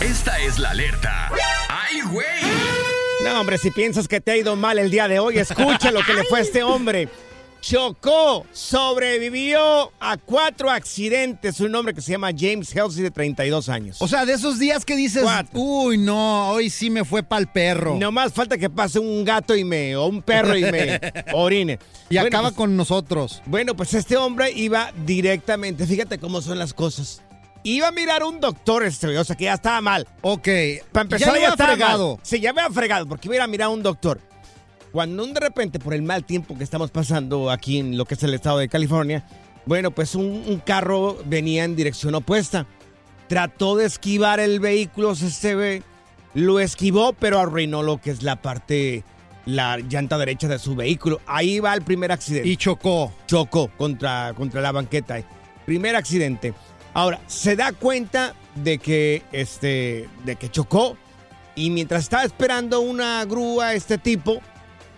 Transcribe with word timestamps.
Esta 0.00 0.38
es 0.38 0.58
la 0.58 0.70
alerta. 0.70 1.30
¡Ay, 1.68 2.00
güey! 2.10 2.26
No, 3.24 3.40
hombre, 3.40 3.58
si 3.58 3.70
piensas 3.70 4.08
que 4.08 4.20
te 4.20 4.30
ha 4.32 4.36
ido 4.36 4.56
mal 4.56 4.78
el 4.78 4.90
día 4.90 5.08
de 5.08 5.18
hoy, 5.18 5.38
escucha 5.38 5.90
lo 5.90 6.02
que 6.04 6.14
le 6.14 6.24
fue 6.24 6.38
a 6.38 6.42
este 6.42 6.62
hombre. 6.62 7.08
Chocó, 7.60 8.46
sobrevivió 8.52 9.92
a 10.00 10.16
cuatro 10.16 10.70
accidentes. 10.70 11.60
Un 11.60 11.74
hombre 11.74 11.92
que 11.92 12.00
se 12.00 12.12
llama 12.12 12.30
James 12.34 12.74
Halsey 12.74 13.02
de 13.02 13.10
32 13.10 13.68
años. 13.68 13.98
O 14.00 14.08
sea, 14.08 14.24
de 14.24 14.32
esos 14.32 14.58
días 14.58 14.86
que 14.86 14.96
dices, 14.96 15.22
Cuatro. 15.22 15.60
uy, 15.60 15.98
no, 15.98 16.48
hoy 16.52 16.70
sí 16.70 16.88
me 16.88 17.04
fue 17.04 17.22
pa'l 17.22 17.46
perro. 17.48 17.96
No 17.96 18.10
más 18.10 18.32
falta 18.32 18.56
que 18.56 18.70
pase 18.70 18.98
un 18.98 19.22
gato 19.26 19.54
y 19.54 19.64
me, 19.64 19.94
o 19.96 20.06
un 20.06 20.22
perro 20.22 20.56
y 20.56 20.62
me 20.62 20.98
orine. 21.34 21.78
y 22.08 22.14
Bueno, 22.14 22.28
acaba 22.28 22.48
pues- 22.48 22.56
con 22.56 22.76
nosotros. 22.78 23.42
Bueno, 23.44 23.76
pues 23.76 23.92
este 23.92 24.16
hombre 24.16 24.50
iba 24.52 24.92
directamente, 25.04 25.86
fíjate 25.86 26.16
cómo 26.18 26.40
son 26.40 26.58
las 26.58 26.72
cosas. 26.72 27.20
Iba 27.62 27.88
a 27.88 27.92
mirar 27.92 28.22
un 28.22 28.40
doctor 28.40 28.84
este, 28.84 29.16
o 29.18 29.24
sea 29.24 29.36
que 29.36 29.44
ya 29.44 29.54
estaba 29.54 29.80
mal. 29.80 30.06
Ok. 30.22 30.48
Para 30.92 31.02
empezar, 31.02 31.34
ya 31.34 31.40
ya, 31.40 31.48
estaba 31.50 31.70
fregado. 31.72 32.16
mal. 32.16 32.20
Sí, 32.26 32.40
ya 32.40 32.52
me 32.52 32.62
había 32.62 32.74
fregado 32.74 33.06
porque 33.06 33.28
iba 33.28 33.34
a 33.34 33.36
ir 33.36 33.42
a 33.42 33.46
mirar 33.46 33.66
a 33.66 33.70
un 33.70 33.82
doctor. 33.82 34.20
Cuando 34.92 35.24
de 35.26 35.38
repente, 35.38 35.78
por 35.78 35.94
el 35.94 36.02
mal 36.02 36.24
tiempo 36.24 36.56
que 36.58 36.64
estamos 36.64 36.90
pasando 36.90 37.50
aquí 37.50 37.78
en 37.78 37.96
lo 37.96 38.06
que 38.06 38.14
es 38.14 38.22
el 38.22 38.34
estado 38.34 38.58
de 38.58 38.68
California, 38.68 39.24
bueno, 39.66 39.90
pues 39.92 40.14
un, 40.14 40.24
un 40.24 40.58
carro 40.58 41.18
venía 41.26 41.64
en 41.64 41.76
dirección 41.76 42.14
opuesta. 42.14 42.66
Trató 43.28 43.76
de 43.76 43.84
esquivar 43.86 44.40
el 44.40 44.58
vehículo, 44.58 45.14
se 45.14 45.54
ve, 45.54 45.82
lo 46.34 46.58
esquivó, 46.58 47.12
pero 47.12 47.38
arruinó 47.38 47.82
lo 47.82 48.00
que 48.00 48.10
es 48.10 48.24
la 48.24 48.42
parte, 48.42 49.04
la 49.46 49.78
llanta 49.78 50.18
derecha 50.18 50.48
de 50.48 50.58
su 50.58 50.74
vehículo. 50.74 51.20
Ahí 51.26 51.60
va 51.60 51.74
el 51.74 51.82
primer 51.82 52.10
accidente 52.10 52.48
Y 52.48 52.56
chocó. 52.56 53.12
chocó 53.28 53.70
contra, 53.76 54.32
contra 54.34 54.60
la 54.60 54.72
banqueta. 54.72 55.22
Primer 55.66 55.94
accidente. 55.94 56.52
Ahora, 56.94 57.20
se 57.26 57.56
da 57.56 57.72
cuenta 57.72 58.34
de 58.54 58.78
que, 58.78 59.22
este, 59.32 60.08
de 60.24 60.36
que 60.36 60.50
chocó 60.50 60.96
y 61.54 61.70
mientras 61.70 62.02
estaba 62.02 62.24
esperando 62.24 62.80
una 62.80 63.24
grúa 63.24 63.74
este 63.74 63.96
tipo, 63.98 64.40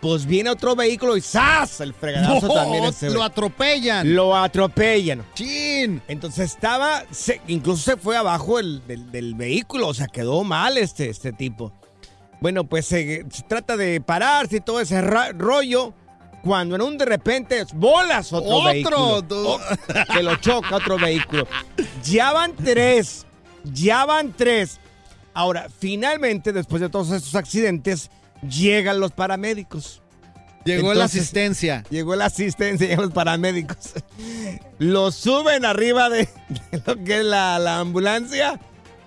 pues 0.00 0.26
viene 0.26 0.50
otro 0.50 0.74
vehículo 0.74 1.16
y 1.16 1.20
¡zas! 1.20 1.80
El 1.80 1.94
fregadazo 1.94 2.48
No, 2.48 2.54
también 2.54 2.84
ese 2.84 3.10
lo 3.10 3.22
atropellan. 3.22 4.14
Lo 4.14 4.34
atropellan. 4.36 5.24
Chin. 5.34 6.02
Entonces 6.08 6.50
estaba, 6.52 7.04
se- 7.12 7.40
incluso 7.46 7.92
se 7.92 7.96
fue 7.96 8.16
abajo 8.16 8.58
el- 8.58 8.84
del, 8.86 9.12
del 9.12 9.34
vehículo, 9.34 9.88
o 9.88 9.94
sea, 9.94 10.08
quedó 10.08 10.42
mal 10.44 10.76
este, 10.78 11.08
este 11.08 11.32
tipo. 11.32 11.72
Bueno, 12.40 12.64
pues 12.64 12.86
se, 12.86 13.24
se 13.30 13.42
trata 13.44 13.76
de 13.76 14.00
pararse 14.00 14.56
y 14.56 14.60
todo 14.60 14.80
ese 14.80 15.00
rollo, 15.00 15.94
cuando 16.42 16.74
en 16.74 16.82
un 16.82 16.98
de 16.98 17.04
repente 17.04 17.64
bolas 17.74 18.32
otro, 18.32 18.56
Otro, 18.56 18.64
vehículo. 18.72 19.54
Oh, 19.54 19.60
que 20.12 20.22
lo 20.22 20.36
choca 20.36 20.76
otro 20.76 20.98
vehículo. 20.98 21.46
Ya 22.04 22.32
van 22.32 22.54
tres, 22.56 23.26
ya 23.64 24.04
van 24.04 24.32
tres. 24.32 24.80
Ahora, 25.34 25.68
finalmente, 25.78 26.52
después 26.52 26.82
de 26.82 26.88
todos 26.88 27.10
estos 27.10 27.34
accidentes, 27.34 28.10
llegan 28.46 29.00
los 29.00 29.12
paramédicos. 29.12 30.02
Llegó 30.64 30.94
la 30.94 31.04
asistencia. 31.04 31.84
Llegó 31.90 32.14
la 32.14 32.26
asistencia, 32.26 32.86
llegan 32.86 33.06
los 33.06 33.14
paramédicos. 33.14 33.94
Lo 34.78 35.10
suben 35.10 35.64
arriba 35.64 36.08
de, 36.08 36.28
de 36.70 36.82
lo 36.86 36.96
que 37.02 37.18
es 37.18 37.24
la, 37.24 37.58
la 37.58 37.78
ambulancia. 37.80 38.60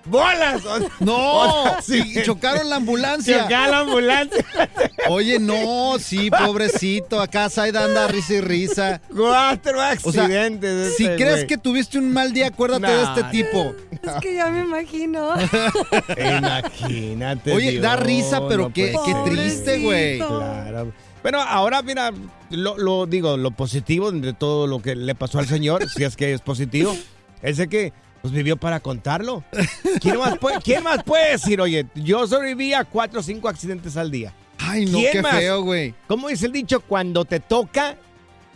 ¡Bolas! 0.06 0.62
No, 1.00 1.82
sí, 1.82 2.16
chocaron 2.24 2.70
la 2.70 2.78
ambulancia. 2.78 3.44
Chocaron 3.44 3.72
la 3.72 3.80
ambulancia. 3.80 4.46
Oye, 5.10 5.40
no, 5.40 5.98
sí, 6.00 6.30
pobrecito. 6.30 7.20
Acá 7.22 7.50
Saida 7.50 7.86
anda 7.86 8.08
risa 8.08 8.34
y 8.36 8.42
risa. 8.42 9.02
Cuatro 9.16 9.80
O 10.04 10.12
sea, 10.12 10.24
accidentes. 10.24 10.96
si 10.96 11.06
este 11.06 11.16
crees 11.16 11.46
que 11.46 11.58
tuviste 11.58 11.98
un 11.98 12.12
mal 12.12 12.34
día, 12.34 12.48
acuérdate 12.48 12.88
de 12.88 13.04
este 13.04 13.24
tipo. 13.26 13.76
Es 13.92 14.14
que 14.22 14.36
ya 14.36 14.50
me 14.50 14.62
imagino. 14.62 15.30
Imagínate. 16.18 17.54
Oye, 17.54 17.80
da 17.80 17.96
risa, 17.96 18.48
pero 18.48 18.64
no 18.64 18.74
qué, 18.74 18.96
qué 19.06 19.16
triste, 19.26 19.80
güey. 19.80 20.18
Claro. 20.18 20.94
Bueno, 21.22 21.42
ahora 21.42 21.82
mira, 21.82 22.12
lo, 22.52 22.78
lo 22.78 23.06
digo, 23.08 23.36
lo 23.38 23.52
positivo 23.52 24.12
de 24.12 24.34
todo 24.34 24.68
lo 24.68 24.82
que 24.82 24.96
le 24.96 25.16
pasó 25.16 25.40
al 25.40 25.48
señor, 25.48 25.90
si 25.90 26.04
es 26.04 26.16
que 26.16 26.34
es 26.34 26.42
positivo, 26.42 26.96
es 27.42 27.58
de 27.58 27.68
que 27.68 27.94
pues 28.26 28.34
vivió 28.34 28.58
para 28.58 28.80
contarlo. 28.80 29.44
¿Quién 30.02 30.18
más 30.18 30.38
puede, 30.40 30.60
quién 30.62 30.84
más 30.84 31.04
puede 31.04 31.32
decir, 31.34 31.62
oye, 31.62 31.86
yo 31.96 32.26
sobreviví 32.28 32.74
a 32.74 32.84
cuatro 32.84 33.20
o 33.20 33.24
cinco 33.24 33.48
accidentes 33.48 33.96
al 33.98 34.10
día? 34.10 34.34
Ay, 34.58 34.86
no, 34.88 34.98
¿Quién 34.98 35.12
qué 35.12 35.22
más? 35.22 35.36
feo, 35.36 35.62
güey. 35.62 35.94
¿Cómo 36.08 36.28
dice 36.30 36.48
el 36.48 36.52
dicho? 36.52 36.80
Cuando 36.80 37.24
te 37.26 37.40
toca, 37.40 37.98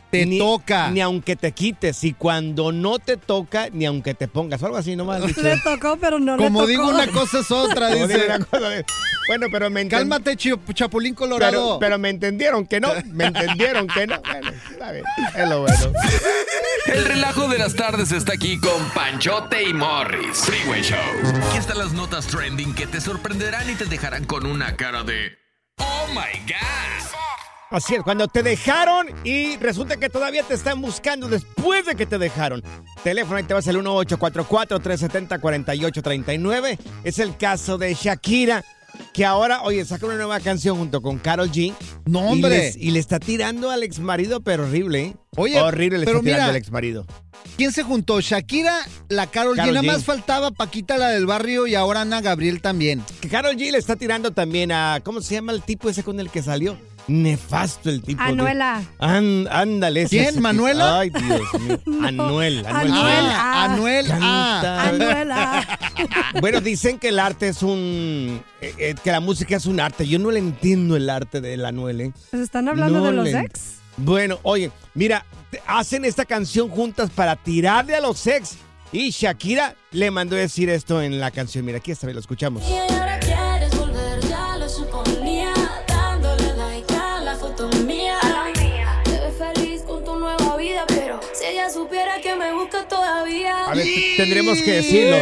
Te 0.09 0.25
ni- 0.25 0.39
toca. 0.39 0.89
Ni 0.89 1.01
aunque 1.01 1.35
te 1.35 1.51
quites. 1.51 2.03
Y 2.03 2.13
cuando 2.13 2.71
no 2.71 2.97
te 2.97 3.15
toca, 3.15 3.67
ni 3.71 3.85
aunque 3.85 4.15
te 4.15 4.27
pongas. 4.27 4.63
Algo 4.63 4.77
así 4.77 4.95
nomás. 4.95 5.21
dice. 5.27 5.43
Le 5.43 5.57
tocó, 5.59 5.97
pero 5.97 6.17
no 6.19 6.35
le 6.35 6.43
Como 6.43 6.59
tocó. 6.61 6.67
digo 6.67 6.87
una 6.89 7.05
cosa 7.11 7.41
es 7.41 7.51
otra, 7.51 7.89
dice. 7.93 8.25
una 8.25 8.39
cosa 8.43 8.69
de- 8.69 8.85
Bueno, 9.27 9.45
pero 9.51 9.69
me 9.69 9.81
enten- 9.83 9.89
Cálmate, 9.89 10.35
Chapulín 10.35 11.13
Pero, 11.13 11.29
Colorado. 11.29 11.77
pero 11.79 11.99
me 11.99 12.09
entendieron 12.09 12.65
que 12.65 12.79
no. 12.79 12.89
Me 13.05 13.25
entendieron 13.25 13.85
que 13.85 14.07
no. 14.07 14.19
Bueno, 14.21 14.51
está 14.71 14.91
bien. 14.93 15.03
Es 15.37 15.47
lo 15.47 15.61
bueno. 15.61 15.91
El 16.87 17.05
relajo 17.05 17.47
de 17.47 17.57
las 17.57 17.75
tardes 17.75 18.11
está 18.11 18.33
aquí 18.33 18.59
con 18.59 18.89
Panchote 18.91 19.63
y 19.63 19.73
Morris. 19.73 20.39
Freeway 20.39 20.81
Show. 20.81 20.97
Aquí 21.47 21.57
están 21.57 21.77
las 21.77 21.93
notas 21.93 22.27
trending 22.27 22.73
que 22.73 22.87
te 22.87 23.01
sorprenderán 23.01 23.69
y 23.69 23.75
te 23.75 23.85
dejarán 23.85 24.25
con 24.25 24.45
una 24.45 24.75
cara 24.75 25.03
de 25.03 25.37
Oh 25.77 26.07
my 26.09 26.39
God. 26.47 26.55
Así 27.71 27.93
es, 27.93 28.01
cuando 28.01 28.27
te 28.27 28.41
dejaron 28.41 29.09
y 29.23 29.55
resulta 29.57 29.97
que 29.97 30.09
todavía 30.09 30.41
te 30.41 30.55
están 30.55 30.81
buscando 30.81 31.27
después 31.27 31.85
de 31.85 31.93
que 31.95 32.07
te 32.07 32.17
dejaron. 32.17 32.63
Teléfono, 33.03 33.37
ahí 33.37 33.43
te 33.43 33.53
vas 33.53 33.67
al 33.67 33.75
1844-370-4839. 33.83 36.79
Es 37.03 37.19
el 37.19 37.37
caso 37.37 37.77
de 37.77 37.93
Shakira. 37.93 38.65
Que 39.13 39.25
ahora, 39.25 39.63
oye, 39.63 39.83
saca 39.85 40.05
una 40.05 40.15
nueva 40.15 40.39
canción 40.39 40.77
junto 40.77 41.01
con 41.01 41.17
Carol 41.19 41.51
G. 41.51 41.73
No, 42.05 42.29
Y, 42.29 42.33
hombre. 42.33 42.49
les- 42.57 42.75
y 42.77 42.91
le 42.91 42.99
está 42.99 43.19
tirando 43.19 43.69
al 43.71 43.83
ex 43.83 43.99
marido, 43.99 44.41
pero 44.41 44.63
horrible, 44.63 45.01
¿eh? 45.01 45.15
Oye, 45.35 45.59
horrible 45.59 45.99
le 45.99 46.05
pero 46.05 46.19
está 46.19 46.25
tirando 46.31 46.49
al 46.51 46.55
ex 46.55 46.71
marido. 46.71 47.05
¿Quién 47.57 47.71
se 47.71 47.83
juntó? 47.83 48.19
Shakira, 48.21 48.75
la 49.09 49.27
Carol, 49.27 49.55
Karol 49.55 49.71
G. 49.71 49.73
Nada 49.81 49.93
más 49.93 50.03
faltaba 50.05 50.51
Paquita, 50.51 50.97
la 50.97 51.09
del 51.09 51.25
barrio, 51.25 51.67
y 51.67 51.75
ahora 51.75 52.01
Ana 52.01 52.21
Gabriel 52.21 52.61
también. 52.61 53.03
Que 53.21 53.29
Carol 53.29 53.55
G 53.55 53.71
le 53.71 53.77
está 53.77 53.95
tirando 53.95 54.31
también 54.31 54.71
a, 54.71 54.99
¿cómo 55.03 55.21
se 55.21 55.35
llama 55.35 55.51
el 55.53 55.61
tipo 55.61 55.89
ese 55.89 56.03
con 56.03 56.19
el 56.19 56.29
que 56.29 56.41
salió? 56.43 56.77
Nefasto 57.09 57.89
el 57.89 58.01
tipo. 58.01 58.23
de- 58.23 58.29
Anuela. 58.29 58.81
An- 58.99 59.47
ándale. 59.51 60.03
ese- 60.03 60.09
¿Quién? 60.09 60.21
ese 60.23 60.31
tipo. 60.33 60.41
¿Manuela? 60.43 60.99
Ay, 60.99 61.09
Dios 61.09 61.61
mío. 61.61 61.79
Anuel, 62.07 62.65
Anuel. 62.65 62.65
Anuel. 62.65 63.25
Ah, 63.31 63.37
ah. 63.41 63.63
Anuel. 63.65 64.11
Ah. 64.11 64.83
Anuela. 64.89 65.67
Bueno, 66.41 66.61
dicen 66.61 66.97
que 66.99 67.09
el 67.09 67.19
arte 67.19 67.49
es 67.49 67.61
un. 67.63 68.41
eh, 68.61 68.73
eh, 68.77 68.95
que 69.03 69.11
la 69.11 69.19
música 69.19 69.57
es 69.57 69.65
un 69.65 69.79
arte. 69.79 70.07
Yo 70.07 70.17
no 70.19 70.31
le 70.31 70.39
entiendo 70.39 70.95
el 70.95 71.09
arte 71.09 71.41
del 71.41 71.65
Anuel, 71.65 72.01
¿eh? 72.01 72.11
Pues 72.31 72.43
están 72.43 72.69
hablando 72.69 72.99
No 72.99 73.05
de 73.07 73.11
los 73.11 73.25
le- 73.25 73.39
ex. 73.41 73.79
Bueno, 73.97 74.39
oye, 74.43 74.71
mira, 74.93 75.25
hacen 75.67 76.05
esta 76.05 76.23
canción 76.23 76.69
juntas 76.69 77.09
para 77.09 77.35
tirarle 77.35 77.95
a 77.95 78.01
los 78.01 78.25
ex. 78.27 78.55
Y 78.91 79.09
Shakira 79.11 79.75
le 79.91 80.09
mandó 80.09 80.35
a 80.35 80.39
decir 80.39 80.69
esto 80.69 81.01
en 81.01 81.19
la 81.19 81.31
canción. 81.31 81.65
Mira, 81.65 81.79
aquí 81.79 81.91
está, 81.91 82.07
lo 82.07 82.19
escuchamos. 82.19 82.63
Y 82.69 82.73
ahora 82.77 83.18
A 93.71 93.75
ver, 93.75 93.85
tendremos 94.17 94.61
que 94.61 94.71
decirlo. 94.71 95.17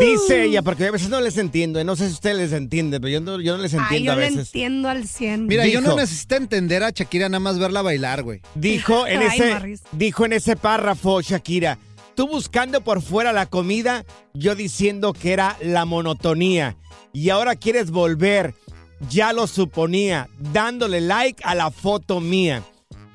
Dice 0.00 0.44
ella, 0.44 0.62
porque 0.62 0.86
a 0.86 0.90
veces 0.90 1.08
no 1.08 1.20
les 1.20 1.36
entiendo. 1.38 1.82
No 1.84 1.96
sé 1.96 2.08
si 2.08 2.14
ustedes 2.14 2.36
les 2.36 2.52
entienden, 2.52 3.00
pero 3.00 3.10
yo 3.10 3.20
no, 3.20 3.40
yo 3.40 3.56
no 3.56 3.62
les 3.62 3.74
Ay, 3.74 3.80
entiendo 3.80 4.04
yo 4.06 4.12
a 4.12 4.16
le 4.16 4.20
veces. 4.22 4.46
entiendo 4.48 4.88
al 4.88 5.06
100. 5.06 5.46
Mira, 5.46 5.66
yo 5.66 5.80
no 5.80 5.96
necesito 5.96 6.36
entender 6.36 6.82
a 6.82 6.90
Shakira, 6.90 7.28
nada 7.28 7.40
más 7.40 7.58
verla 7.58 7.82
bailar, 7.82 8.22
güey. 8.22 8.40
Dijo 8.54 9.06
en, 9.06 9.20
Ay, 9.22 9.28
ese, 9.38 9.54
Morris. 9.54 9.82
dijo 9.92 10.24
en 10.24 10.32
ese 10.32 10.56
párrafo, 10.56 11.20
Shakira, 11.20 11.78
tú 12.14 12.26
buscando 12.28 12.80
por 12.82 13.02
fuera 13.02 13.32
la 13.32 13.46
comida, 13.46 14.04
yo 14.34 14.54
diciendo 14.54 15.12
que 15.12 15.32
era 15.32 15.56
la 15.62 15.84
monotonía. 15.84 16.76
Y 17.12 17.30
ahora 17.30 17.56
quieres 17.56 17.90
volver, 17.90 18.54
ya 19.08 19.32
lo 19.32 19.46
suponía, 19.46 20.28
dándole 20.52 21.00
like 21.00 21.42
a 21.44 21.54
la 21.54 21.70
foto 21.70 22.20
mía. 22.20 22.62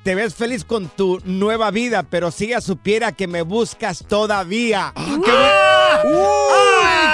Te 0.02 0.14
ves 0.16 0.34
feliz 0.34 0.64
con 0.64 0.88
tu 0.88 1.20
nueva 1.24 1.70
vida, 1.70 2.02
pero 2.02 2.30
si 2.32 2.46
ella 2.46 2.60
supiera 2.60 3.12
que 3.12 3.28
me 3.28 3.42
buscas 3.42 4.04
todavía. 4.08 4.92
¡Uy! 4.96 5.12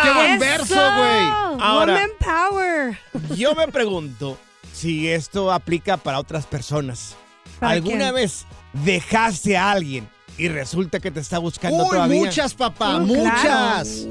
¡Qué 0.02 0.12
buen 0.14 0.30
¡Eso! 0.32 0.40
verso, 0.40 0.74
güey! 0.74 1.60
Ahora- 1.60 1.92
Woman 1.94 2.10
power. 2.18 2.98
Yo 3.36 3.54
me 3.54 3.68
pregunto 3.68 4.38
si 4.72 5.08
esto 5.08 5.52
aplica 5.52 5.96
para 5.98 6.18
otras 6.18 6.46
personas. 6.46 7.14
¿Para 7.60 7.72
¿Alguna 7.72 8.04
quién? 8.04 8.14
vez 8.14 8.46
dejaste 8.72 9.56
a 9.56 9.70
alguien 9.72 10.08
y 10.38 10.48
resulta 10.48 11.00
que 11.00 11.10
te 11.10 11.20
está 11.20 11.38
buscando 11.38 11.84
Uy, 11.84 11.90
todavía? 11.90 12.20
muchas, 12.24 12.54
papá, 12.54 12.96
Uh, 12.98 13.00
muchas. 13.06 14.06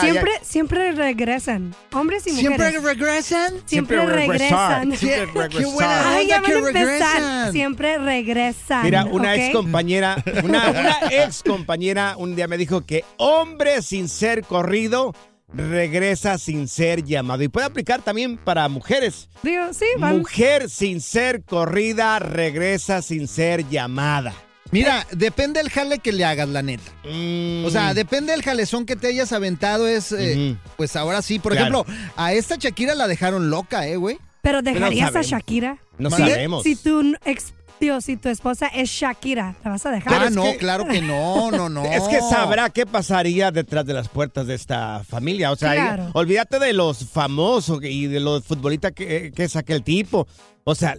Siempre, 0.00 0.30
siempre 0.42 0.92
regresan. 0.92 1.74
Hombres 1.92 2.26
y 2.26 2.30
¿Siempre 2.30 2.66
mujeres. 2.66 2.82
regresan? 2.84 3.54
Siempre 3.66 4.06
regresar, 4.06 4.86
regresan. 4.86 4.96
siempre 4.96 5.48
Qué 5.48 5.64
buena 5.64 6.14
Ay, 6.14 6.26
ya 6.28 6.40
van 6.40 6.52
a 6.52 6.54
empezar. 6.58 6.74
regresan. 6.74 7.52
Siempre 7.52 7.98
regresan. 7.98 8.82
Mira, 8.84 9.04
una 9.06 9.34
ex 9.34 9.52
compañera, 9.54 10.22
una, 10.44 10.70
una 10.70 10.96
ex 11.10 11.42
compañera 11.42 12.14
un 12.16 12.36
día 12.36 12.46
me 12.46 12.56
dijo 12.58 12.82
que 12.86 13.04
hombre 13.16 13.82
sin 13.82 14.08
ser 14.08 14.44
corrido 14.44 15.14
regresa 15.54 16.38
sin 16.38 16.68
ser 16.68 17.02
llamado. 17.04 17.42
Y 17.42 17.48
puede 17.48 17.66
aplicar 17.66 18.00
también 18.02 18.36
para 18.38 18.68
mujeres. 18.68 19.28
Digo, 19.42 19.64
sí, 19.72 19.86
van. 19.98 20.18
Mujer 20.18 20.70
sin 20.70 21.00
ser 21.00 21.42
corrida 21.42 22.18
regresa 22.20 23.02
sin 23.02 23.26
ser 23.26 23.68
llamada. 23.68 24.32
Mira, 24.72 25.06
depende 25.12 25.60
del 25.60 25.70
jale 25.70 25.98
que 26.00 26.10
le 26.12 26.24
hagas, 26.24 26.48
la 26.48 26.62
neta. 26.62 26.90
Mm, 27.04 27.64
O 27.64 27.70
sea, 27.70 27.94
depende 27.94 28.32
del 28.32 28.42
jalezón 28.42 28.86
que 28.86 28.96
te 28.96 29.06
hayas 29.08 29.32
aventado, 29.32 29.86
es, 29.86 30.10
eh, 30.12 30.56
pues 30.76 30.96
ahora 30.96 31.22
sí. 31.22 31.38
Por 31.38 31.52
Claro. 31.52 31.84
ejemplo, 31.86 31.94
a 32.16 32.32
esta 32.32 32.56
Shakira 32.56 32.94
la 32.94 33.06
dejaron 33.06 33.50
loca, 33.50 33.86
¿eh, 33.86 33.96
güey? 33.96 34.18
Pero 34.40 34.60
dejarías 34.62 35.14
a. 35.14 35.22
Shakira. 35.22 35.76
no 35.98 36.10
¿Vale? 36.10 36.30
sabemos. 36.32 36.62
Si 36.64 36.74
tu 36.74 37.14
ex, 37.24 37.52
tío, 37.82 38.00
si 38.00 38.16
tu 38.16 38.28
esposa 38.28 38.68
es 38.68 38.88
Shakira, 38.90 39.56
¿la 39.64 39.70
vas 39.72 39.84
a 39.86 39.90
dejar? 39.90 40.12
Pero 40.12 40.26
ah, 40.26 40.30
no, 40.30 40.44
que- 40.44 40.56
claro 40.56 40.86
que 40.86 41.00
no, 41.02 41.50
no, 41.50 41.68
no. 41.68 41.82
Es 41.92 42.04
que 42.04 42.20
sabrá 42.20 42.70
qué 42.70 42.86
pasaría 42.86 43.50
detrás 43.50 43.84
de 43.84 43.92
las 43.92 44.08
puertas 44.08 44.46
de 44.46 44.54
esta 44.54 45.02
familia. 45.02 45.50
O 45.50 45.56
sea, 45.56 45.72
Claro. 45.74 46.10
olvídate 46.12 46.60
de 46.60 46.74
los 46.74 47.08
famosos 47.10 47.80
y 47.82 48.06
de 48.06 48.20
los 48.20 48.44
futbolistas 48.44 48.92
que, 48.92 49.32
que 49.34 49.42
es 49.42 49.56
aquel 49.56 49.82
tipo. 49.82 50.28
O 50.62 50.76
sea, 50.76 50.94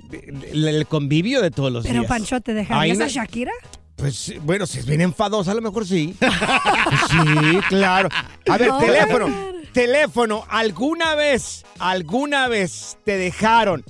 el, 0.51 0.67
el 0.67 0.85
convivio 0.87 1.41
de 1.41 1.51
todos 1.51 1.71
los 1.71 1.85
Pero 1.87 1.99
días. 2.01 2.09
Pancho, 2.09 2.41
¿te 2.41 2.53
dejarías 2.53 2.97
no- 2.97 3.05
a 3.05 3.07
Shakira? 3.07 3.53
Pues 3.95 4.33
bueno, 4.41 4.65
si 4.67 4.79
es 4.79 4.85
bien 4.85 4.99
enfadosa, 4.99 5.51
a 5.51 5.55
lo 5.55 5.61
mejor 5.61 5.87
sí. 5.87 6.13
sí, 7.11 7.59
claro. 7.69 8.09
A 8.49 8.57
ver, 8.57 8.67
No, 8.67 8.77
teléfono. 8.79 9.27
Teléfono, 9.71 10.43
¿alguna 10.49 11.15
vez, 11.15 11.63
alguna 11.79 12.49
vez 12.49 12.97
te 13.05 13.15
dejaron 13.17 13.85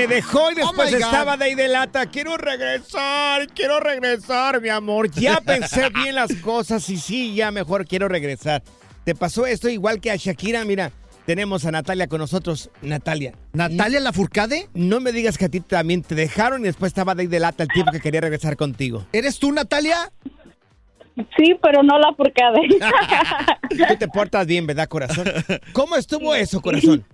Me 0.00 0.06
dejó 0.06 0.50
y 0.50 0.54
después 0.54 0.88
Oh 0.92 0.96
God. 0.96 1.02
estaba 1.04 1.36
de 1.36 1.44
ahí 1.46 1.54
de 1.54 1.68
lata. 1.68 2.06
Quiero 2.06 2.36
regresar, 2.36 3.46
quiero 3.48 3.80
regresar, 3.80 4.60
mi 4.60 4.68
amor. 4.68 5.10
Ya 5.10 5.40
pensé 5.44 5.88
bien 5.90 6.14
las 6.14 6.34
cosas 6.36 6.88
y 6.90 6.96
sí, 6.98 7.34
ya 7.34 7.50
mejor 7.50 7.86
quiero 7.86 8.08
regresar. 8.08 8.62
¿Te 9.04 9.14
pasó 9.14 9.46
esto 9.46 9.68
igual 9.68 10.00
que 10.00 10.10
a 10.10 10.16
Shakira? 10.16 10.64
Mira, 10.64 10.90
tenemos 11.24 11.64
a 11.64 11.70
Natalia 11.70 12.08
con 12.08 12.18
nosotros. 12.20 12.70
Natalia. 12.82 13.32
¿Natalia 13.52 14.00
Lafourcade? 14.00 14.68
No 14.74 15.00
me 15.00 15.12
digas 15.12 15.38
que 15.38 15.46
a 15.46 15.48
ti 15.48 15.60
también 15.60 16.02
te 16.02 16.14
dejaron 16.14 16.62
y 16.62 16.64
después 16.64 16.90
estaba 16.90 17.14
de 17.14 17.22
ahí 17.22 17.26
de 17.28 17.40
lata 17.40 17.62
el 17.62 17.68
tipo 17.70 17.90
que 17.90 18.00
quería 18.00 18.20
regresar 18.20 18.56
contigo. 18.56 19.06
¿Eres 19.12 19.38
tú, 19.38 19.52
Natalia? 19.52 20.12
Sí, 21.36 21.56
pero 21.62 21.82
no 21.82 21.98
la 21.98 22.12
furcada. 22.14 22.58
Tú 23.70 23.96
te 23.98 24.06
portas 24.08 24.46
bien, 24.46 24.66
¿verdad, 24.66 24.86
corazón? 24.86 25.24
¿Cómo 25.72 25.96
estuvo 25.96 26.34
eso, 26.34 26.60
corazón? 26.60 27.06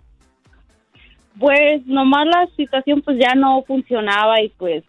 Pues 1.39 1.85
nomás 1.87 2.27
la 2.27 2.47
situación 2.57 3.03
pues 3.03 3.19
ya 3.19 3.35
no 3.35 3.63
funcionaba 3.67 4.41
y 4.43 4.49
pues 4.51 4.85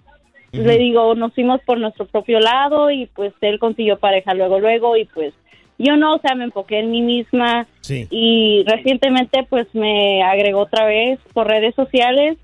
le 0.52 0.78
digo, 0.78 1.16
nos 1.16 1.34
fuimos 1.34 1.62
por 1.66 1.80
nuestro 1.80 2.06
propio 2.06 2.40
lado 2.40 2.92
y 2.92 3.08
pues 3.08 3.34
él 3.42 3.58
consiguió 3.58 3.98
pareja 3.98 4.36
luego, 4.36 4.60
luego 4.60 4.96
y 4.96 5.06
pues 5.06 5.34
yo 5.80 5.98
no, 5.98 6.14
o 6.16 6.20
sea, 6.20 6.36
me 6.36 6.44
enfoqué 6.44 6.80
en 6.80 6.92
mí 6.92 7.02
misma 7.02 7.66
Sí. 7.82 8.08
y 8.12 8.64
recientemente 8.68 9.44
pues 9.50 9.66
me 9.74 10.22
agregó 10.22 10.60
otra 10.62 10.86
vez 10.86 11.20
por 11.34 11.48
redes 11.48 11.74
sociales 11.74 12.38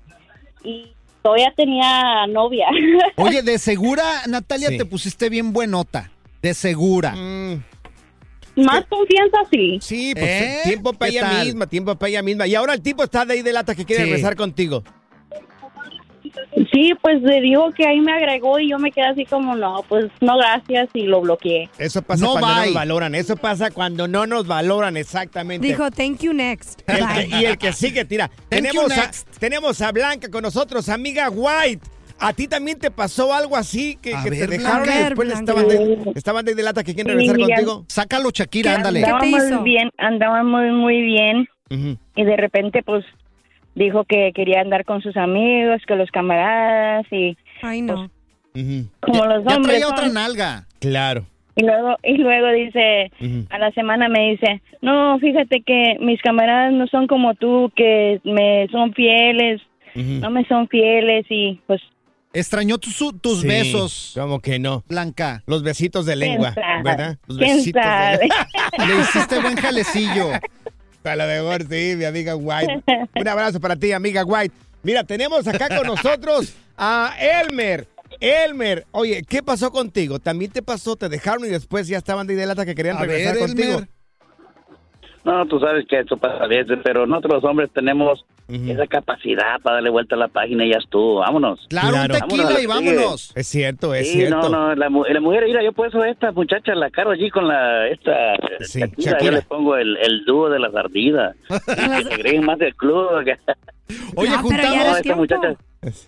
y 0.64 0.88
todavía 1.22 1.52
tenía 1.56 2.26
novia. 2.26 2.66
Oye, 3.16 3.42
de 3.42 3.58
segura, 3.58 4.02
Natalia, 4.28 4.68
Sí. 4.70 4.78
te 4.78 4.84
pusiste 4.86 5.28
bien 5.30 5.52
buenota. 5.52 6.10
De 6.42 6.52
segura. 6.54 7.12
Mm, 7.12 7.62
Más 8.64 8.84
confianza 8.88 9.38
sí. 9.50 9.78
sí, 9.80 10.12
pues 10.14 10.24
¿Eh? 10.26 10.60
tiempo 10.64 10.92
para 10.92 11.10
¿Qué 11.10 11.18
ella 11.18 11.28
tal? 11.30 11.44
misma, 11.46 11.66
tiempo 11.66 11.94
para 11.96 12.10
ella 12.10 12.22
misma. 12.22 12.46
Y 12.46 12.54
ahora 12.54 12.74
el 12.74 12.82
tipo 12.82 13.02
está 13.04 13.24
de 13.24 13.34
ahí 13.34 13.42
de 13.42 13.52
lata 13.52 13.74
que 13.74 13.84
quiere 13.84 14.04
Sí. 14.04 14.10
regresar 14.10 14.36
contigo. 14.36 14.82
Sí, 16.72 16.92
pues 17.00 17.22
le 17.22 17.40
digo 17.40 17.70
que 17.76 17.86
ahí 17.86 18.00
me 18.00 18.12
agregó 18.12 18.58
y 18.58 18.70
yo 18.70 18.78
me 18.78 18.92
quedé 18.92 19.06
así 19.06 19.24
como, 19.24 19.54
no, 19.56 19.84
pues 19.88 20.06
no 20.20 20.36
gracias 20.36 20.88
y 20.94 21.02
lo 21.04 21.20
bloqueé. 21.20 21.68
Eso 21.78 22.02
pasa 22.02 22.24
No 22.24 22.32
cuando 22.32 22.48
no 22.48 22.54
bye. 22.56 22.64
nos 22.66 22.74
valoran. 22.74 23.14
Eso 23.14 23.36
pasa 23.36 23.70
cuando 23.70 24.06
no 24.08 24.26
nos 24.26 24.46
valoran, 24.46 24.96
exactamente. 24.96 25.66
Dijo, 25.66 25.90
thank 25.90 26.20
you 26.20 26.32
next. 26.32 26.82
El 26.86 27.06
que- 27.08 27.36
y 27.36 27.44
el 27.46 27.58
que 27.58 27.72
sigue, 27.72 28.04
tira. 28.04 28.28
Thank 28.28 28.48
Tenemos 28.48 28.94
you, 28.94 29.00
a, 29.00 29.10
tenemos 29.38 29.80
a 29.80 29.92
Blanca 29.92 30.30
con 30.30 30.42
nosotros, 30.42 30.88
amiga 30.88 31.30
White. 31.30 31.86
¿A 32.20 32.32
ti 32.32 32.46
también 32.48 32.78
te 32.78 32.90
pasó 32.90 33.32
algo 33.32 33.56
así 33.56 33.96
que, 34.02 34.12
te 34.12 34.46
dejaron 34.46 34.82
Blanca. 34.84 35.00
y 35.00 35.04
después 35.04 35.28
A 35.30 35.32
ver, 35.32 35.40
estaban 35.40 35.68
de, 35.68 35.78
Blanca. 35.94 36.10
estaban 36.14 36.44
de, 36.44 36.62
lata 36.62 36.84
que 36.84 36.94
quieren 36.94 37.12
Sí, 37.12 37.16
regresar 37.28 37.36
mira. 37.36 37.56
contigo? 37.56 37.84
Sácalo, 37.88 38.30
Shakira, 38.32 38.70
¿Qué? 38.72 38.76
ándale. 38.76 39.00
¿Qué 39.00 39.06
te 39.06 39.12
Andábamos 39.12 39.64
bien, 39.64 39.90
andábamos 39.98 40.62
muy 40.72 41.00
bien 41.02 41.48
y 42.16 42.24
de 42.24 42.36
repente 42.36 42.82
pues 42.82 43.04
dijo 43.74 44.04
que 44.04 44.32
quería 44.34 44.60
andar 44.60 44.84
con 44.84 45.00
sus 45.02 45.16
amigos, 45.16 45.80
que 45.86 45.94
los 45.96 46.10
camaradas 46.10 47.06
y 47.12 47.36
Ay, 47.62 47.82
no. 47.82 48.10
Ujú. 48.54 48.88
como 49.00 49.24
los 49.26 49.44
Ya 49.44 49.56
hombres 49.56 49.78
traía 49.78 49.88
otra 49.88 50.08
nalga. 50.08 50.66
Claro. 50.80 51.24
y 51.56 51.62
luego 51.62 51.96
y 52.02 52.16
luego 52.18 52.48
dice 52.52 53.12
a 53.50 53.58
la 53.58 53.70
semana 53.72 54.08
me 54.08 54.30
dice 54.30 54.60
no 54.82 55.18
fíjate 55.20 55.62
que 55.62 55.96
mis 56.00 56.20
camaradas 56.22 56.72
no 56.72 56.86
son 56.88 57.06
como 57.06 57.34
tú 57.34 57.70
que 57.76 58.20
me 58.24 58.66
son 58.72 58.92
fieles 58.94 59.60
no 59.94 60.30
me 60.30 60.44
son 60.46 60.68
fieles 60.68 61.26
y 61.28 61.60
pues 61.66 61.80
Extrañó 62.32 62.78
tus, 62.78 62.96
tus 63.20 63.40
Sí, 63.40 63.46
besos, 63.48 64.12
Como 64.14 64.40
que 64.40 64.58
no. 64.58 64.84
Blanca. 64.88 65.42
Los 65.46 65.62
besitos 65.62 66.06
de 66.06 66.14
lengua. 66.16 66.54
¿verdad? 66.84 67.18
Los 67.26 67.38
¿Quién 67.38 67.56
besitos 67.56 67.82
sabe? 67.82 68.18
de 68.18 68.18
lengua. 68.28 68.46
Le 68.86 69.00
hiciste 69.00 69.40
buen 69.40 69.56
jalecillo. 69.56 70.30
A 71.02 71.16
lo 71.16 71.26
mejor 71.26 71.62
sí, 71.62 71.94
mi 71.96 72.04
amiga 72.04 72.36
White. 72.36 72.82
Un 73.16 73.28
abrazo 73.28 73.58
para 73.60 73.74
ti, 73.74 73.90
amiga 73.92 74.24
White. 74.24 74.54
Mira, 74.82 75.02
tenemos 75.02 75.46
acá 75.48 75.68
con 75.76 75.86
nosotros 75.86 76.54
a 76.76 77.14
Elmer. 77.18 77.88
Elmer, 78.20 78.86
oye, 78.90 79.22
¿qué 79.28 79.42
pasó 79.42 79.70
contigo? 79.70 80.18
¿También 80.18 80.50
te 80.50 80.62
pasó? 80.62 80.96
¿Te 80.96 81.08
dejaron 81.08 81.44
y 81.46 81.48
después 81.48 81.88
ya 81.88 81.96
estaban 81.98 82.26
de 82.26 82.46
lata 82.46 82.66
que 82.66 82.74
querían 82.74 82.96
A 82.96 83.00
regresar 83.00 83.34
ver, 83.34 83.46
contigo? 83.46 83.72
Elmer. 83.72 83.88
No, 85.24 85.46
tú 85.46 85.58
sabes 85.60 85.84
que 85.88 86.00
eso 86.00 86.16
pasa 86.16 86.44
a 86.44 86.46
veces, 86.46 86.78
pero 86.82 87.06
nosotros 87.06 87.34
los 87.42 87.44
hombres 87.50 87.70
tenemos 87.74 88.24
Esa 88.70 88.86
capacidad 88.86 89.60
para 89.62 89.76
darle 89.76 89.90
vuelta 89.90 90.14
a 90.14 90.18
la 90.18 90.28
página 90.28 90.64
y 90.64 90.70
ya 90.72 90.78
estuvo, 90.78 91.16
vámonos. 91.20 91.66
Claro, 91.68 91.90
Claro. 91.90 92.14
un 92.14 92.20
tequila 92.20 92.42
Vámonos, 92.44 92.62
y 92.62 92.66
vámonos. 92.66 93.32
Es 93.36 93.46
cierto, 93.46 93.94
es 93.94 94.08
sí, 94.10 94.18
cierto. 94.18 94.36
no, 94.36 94.48
no, 94.48 94.74
la, 94.74 94.88
la 94.88 95.20
mujer, 95.20 95.44
mira, 95.46 95.62
yo 95.62 95.72
por 95.72 95.88
eso 95.88 96.00
a 96.02 96.08
esta 96.08 96.32
muchacha 96.32 96.74
la 96.74 96.90
caro 96.90 97.10
allí 97.10 97.30
con 97.30 97.46
la, 97.48 97.86
esta, 97.88 98.34
Sí, 98.60 98.80
Shakira, 98.80 99.12
Shakira. 99.12 99.30
yo 99.30 99.36
le 99.36 99.42
pongo 99.42 99.76
el, 99.76 99.96
el 99.98 100.24
dúo 100.24 100.48
de 100.50 100.58
las 100.58 100.74
ardidas, 100.74 101.36
que 101.48 102.04
se 102.04 102.18
creen 102.20 102.44
más 102.44 102.58
del 102.58 102.74
club. 102.74 103.08
Oye, 104.16 104.30
No, 104.30 104.48
pero 104.48 104.62
ya 104.62 104.92
No, 105.04 105.16
juntamos, 105.16 105.56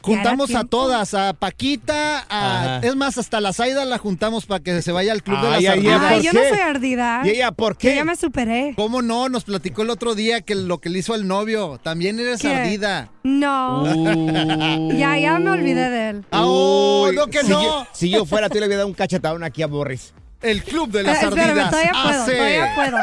juntamos 0.01 0.55
a 0.55 0.65
todas, 0.65 1.15
a 1.15 1.33
Paquita, 1.33 2.27
a, 2.29 2.81
es 2.83 2.95
más, 2.95 3.17
hasta 3.17 3.41
la 3.41 3.53
Zaida 3.53 3.85
la 3.85 3.99
juntamos 3.99 4.45
para 4.45 4.63
que 4.63 4.83
se 4.83 4.93
vaya 4.93 5.13
al 5.13 5.23
club 5.23 5.41
de 5.41 5.51
las 5.51 5.65
ay, 5.65 5.83
¿por 5.83 6.21
yo 6.23 6.33
no 6.33 6.41
soy 6.49 6.59
ardida. 6.59 7.23
¿Y 7.25 7.31
ella 7.31 7.53
por 7.53 7.73
Yo 7.75 7.79
qué? 7.79 7.97
ya 7.97 8.05
me 8.05 8.17
superé. 8.17 8.75
¿Cómo 8.77 9.01
no? 9.01 9.29
Nos 9.29 9.45
platicó 9.45 9.83
el 9.83 9.91
otro 9.91 10.15
día 10.15 10.43
que 10.43 10.55
lo 10.55 10.79
que 10.79 10.91
le 10.91 10.99
hizo 10.99 11.15
al 11.15 11.27
novio. 11.27 11.81
También 11.83 12.21
eres 12.21 12.43
¿Qué? 12.43 12.55
ardida. 12.55 13.11
No. 13.23 13.83
Uh. 13.83 14.93
Ya, 14.97 15.17
ya 15.19 15.39
me 15.39 15.51
olvidé 15.51 15.89
de 15.89 16.11
él. 16.11 16.25
Ah, 16.31 16.43
oh, 16.45 17.11
no 17.15 17.27
que 17.29 17.41
si 17.41 17.49
no. 17.51 17.63
Yo, 17.63 17.87
si 17.93 18.11
yo 18.11 18.27
fuera, 18.27 18.49
tú 18.49 18.59
le 18.59 18.67
hubiera 18.67 18.79
dado 18.79 18.89
un 18.89 18.95
cachetadón 18.95 19.43
aquí 19.43 19.63
a 19.63 19.67
Boris. 19.69 20.13
El 20.43 20.63
club 20.65 20.91
de 20.91 21.01
Eh, 21.01 21.05
las 21.05 21.23
espérame, 21.23 21.51
ardidas. 21.51 21.71
todavía 21.71 21.93
puedo, 21.93 22.23
hace- 22.23 22.37
todavía 22.37 22.75
puedo. 22.75 22.99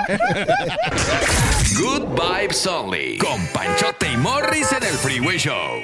Good 1.82 2.20
Vibes 2.22 2.68
Only. 2.68 3.18
Con 3.18 3.48
Panchote 3.48 4.12
y 4.12 4.18
Morris 4.18 4.72
en 4.74 4.84
el 4.84 4.94
Freeway 4.96 5.38
Show. 5.38 5.84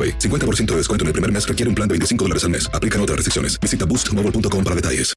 AroPay. 0.00 0.18
50% 0.18 0.66
de 0.66 0.76
descuento 0.76 1.04
en 1.04 1.08
el 1.08 1.12
primer 1.12 1.32
mes 1.32 1.46
requiere 1.46 1.68
un 1.68 1.74
plan 1.74 1.88
de 1.88 1.94
25 1.94 2.24
dólares 2.24 2.44
al 2.44 2.50
mes. 2.50 2.70
Aplican 2.72 3.00
otras 3.00 3.16
restricciones. 3.16 3.58
Visita 3.60 3.84
boostmobile.com 3.84 4.64
para 4.64 4.76
detalles. 4.76 5.14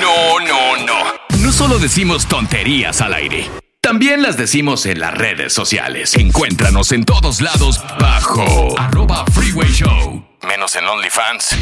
No, 0.00 0.40
no, 0.40 0.86
no. 0.86 1.38
No 1.42 1.52
solo 1.52 1.78
decimos 1.78 2.26
tonterías 2.26 3.00
al 3.00 3.14
aire. 3.14 3.50
También 3.80 4.22
las 4.22 4.36
decimos 4.36 4.86
en 4.86 5.00
las 5.00 5.14
redes 5.14 5.52
sociales. 5.52 6.14
Encuéntranos 6.14 6.92
en 6.92 7.04
todos 7.04 7.40
lados 7.40 7.80
bajo 7.98 8.78
arroba 8.78 9.24
freeway 9.26 9.70
show. 9.70 10.22
Menos 10.46 10.76
en 10.76 10.84
OnlyFans. 10.84 11.56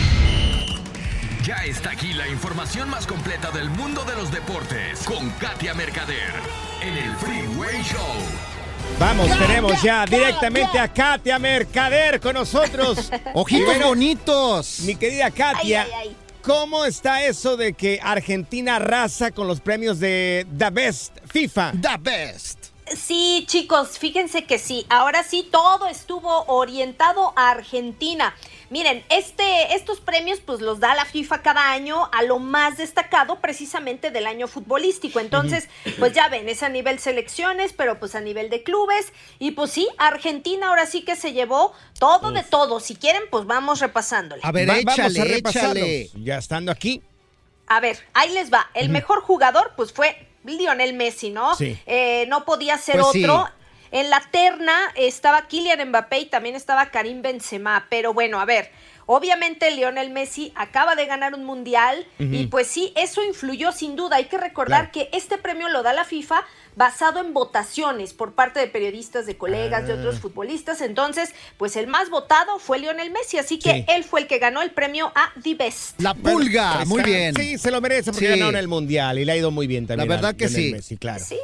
Ya 1.44 1.64
está 1.64 1.90
aquí 1.90 2.12
la 2.12 2.26
información 2.26 2.90
más 2.90 3.06
completa 3.06 3.52
del 3.52 3.70
mundo 3.70 4.04
de 4.04 4.16
los 4.16 4.32
deportes 4.32 4.98
con 5.04 5.30
Katia 5.38 5.74
Mercader 5.74 6.32
en 6.82 6.96
el 6.96 7.14
Freeway 7.16 7.82
Show. 7.84 8.55
Vamos, 8.98 9.28
tenemos 9.38 9.82
ya 9.82 10.06
directamente 10.06 10.78
a 10.78 10.92
Katia 10.92 11.38
Mercader 11.38 12.18
con 12.20 12.34
nosotros. 12.34 13.10
Ojitos 13.34 13.66
bueno, 13.66 13.88
bonitos. 13.88 14.80
Mi 14.80 14.96
querida 14.96 15.30
Katia, 15.30 15.86
¿cómo 16.42 16.84
está 16.84 17.24
eso 17.24 17.56
de 17.56 17.74
que 17.74 18.00
Argentina 18.02 18.76
arrasa 18.76 19.30
con 19.30 19.46
los 19.46 19.60
premios 19.60 20.00
de 20.00 20.46
The 20.56 20.70
Best 20.70 21.18
FIFA? 21.26 21.72
The 21.72 21.96
best. 22.00 22.65
Sí, 22.94 23.44
chicos, 23.48 23.98
fíjense 23.98 24.44
que 24.44 24.58
sí. 24.58 24.86
Ahora 24.88 25.24
sí, 25.24 25.48
todo 25.50 25.86
estuvo 25.88 26.44
orientado 26.46 27.32
a 27.34 27.50
Argentina. 27.50 28.34
Miren, 28.70 29.04
este, 29.08 29.74
estos 29.74 30.00
premios 30.00 30.40
pues 30.44 30.60
los 30.60 30.78
da 30.80 30.94
la 30.94 31.04
FIFA 31.04 31.42
cada 31.42 31.70
año 31.72 32.08
a 32.12 32.22
lo 32.22 32.38
más 32.38 32.76
destacado 32.76 33.40
precisamente 33.40 34.10
del 34.10 34.26
año 34.26 34.46
futbolístico. 34.48 35.18
Entonces, 35.20 35.68
pues 35.98 36.12
ya 36.12 36.28
ven, 36.28 36.48
es 36.48 36.62
a 36.62 36.68
nivel 36.68 36.98
selecciones, 36.98 37.72
pero 37.72 37.98
pues 37.98 38.14
a 38.14 38.20
nivel 38.20 38.50
de 38.50 38.62
clubes. 38.62 39.12
Y 39.38 39.52
pues 39.52 39.70
sí, 39.72 39.88
Argentina 39.98 40.68
ahora 40.68 40.86
sí 40.86 41.02
que 41.02 41.16
se 41.16 41.32
llevó 41.32 41.72
todo 41.98 42.30
de 42.30 42.42
todo. 42.44 42.78
Si 42.80 42.94
quieren, 42.96 43.22
pues 43.30 43.46
vamos 43.46 43.80
repasándole. 43.80 44.42
A 44.44 44.52
ver, 44.52 44.68
Va- 44.68 44.74
vamos 44.84 44.98
a 44.98 45.06
échale, 45.06 45.24
repasarlos. 45.34 45.76
échale. 45.76 46.10
Ya 46.24 46.38
estando 46.38 46.70
aquí. 46.72 47.02
A 47.68 47.80
ver, 47.80 47.98
ahí 48.14 48.32
les 48.32 48.52
va. 48.52 48.68
El 48.74 48.90
mejor 48.90 49.22
jugador, 49.22 49.72
pues 49.76 49.92
fue 49.92 50.28
Lionel 50.46 50.94
Messi, 50.94 51.30
¿no? 51.30 51.54
Sí. 51.54 51.78
Eh, 51.86 52.26
no 52.28 52.44
podía 52.44 52.78
ser 52.78 52.96
Pues 53.00 53.12
sí. 53.12 53.24
otro. 53.24 53.48
En 53.92 54.10
la 54.10 54.20
terna 54.30 54.76
estaba 54.96 55.46
Kylian 55.46 55.88
Mbappé 55.88 56.18
y 56.18 56.26
también 56.26 56.54
estaba 56.56 56.86
Karim 56.86 57.22
Benzema. 57.22 57.86
Pero 57.88 58.12
bueno, 58.12 58.40
a 58.40 58.44
ver, 58.44 58.70
obviamente 59.06 59.70
Lionel 59.70 60.10
Messi 60.10 60.52
acaba 60.56 60.96
de 60.96 61.06
ganar 61.06 61.34
un 61.34 61.44
mundial 61.44 62.06
y 62.18 62.46
pues 62.48 62.66
sí, 62.66 62.92
eso 62.96 63.22
influyó 63.22 63.70
sin 63.72 63.94
duda. 63.96 64.16
Hay 64.16 64.24
que 64.24 64.38
recordar 64.38 64.90
Claro. 64.90 65.08
que 65.10 65.16
este 65.16 65.38
premio 65.38 65.68
lo 65.68 65.82
da 65.82 65.92
la 65.92 66.04
FIFA 66.04 66.44
basado 66.76 67.20
en 67.20 67.32
votaciones 67.34 68.12
por 68.14 68.34
parte 68.34 68.60
de 68.60 68.68
periodistas, 68.68 69.26
de 69.26 69.36
colegas, 69.36 69.86
de 69.86 69.94
Ah. 69.94 69.96
otros 69.96 70.20
futbolistas. 70.20 70.80
Entonces, 70.82 71.30
pues 71.56 71.74
el 71.76 71.86
más 71.88 72.10
votado 72.10 72.58
fue 72.58 72.78
Lionel 72.78 73.10
Messi, 73.10 73.38
así 73.38 73.58
que 73.58 73.72
Sí. 73.72 73.84
él 73.88 74.04
fue 74.04 74.20
el 74.20 74.26
que 74.26 74.38
ganó 74.38 74.62
el 74.62 74.70
premio 74.70 75.10
a 75.14 75.32
The 75.42 75.54
Best. 75.54 76.00
La 76.00 76.14
pulga, 76.14 76.74
Bueno, 76.84 76.86
muy 76.86 77.02
bien. 77.02 77.34
Sí, 77.34 77.58
se 77.58 77.70
lo 77.70 77.80
merece 77.80 78.12
porque 78.12 78.26
Sí. 78.26 78.30
ganaron 78.38 78.56
el 78.56 78.68
mundial 78.68 79.18
y 79.18 79.24
le 79.24 79.32
ha 79.32 79.36
ido 79.36 79.50
muy 79.50 79.66
bien 79.66 79.86
también. 79.86 80.06
La 80.08 80.14
a 80.14 80.16
verdad 80.18 80.36
que 80.36 80.46
Lionel 80.48 80.64
sí. 80.66 80.72
Messi, 80.72 80.96
claro. 80.98 81.24
Sí, 81.26 81.38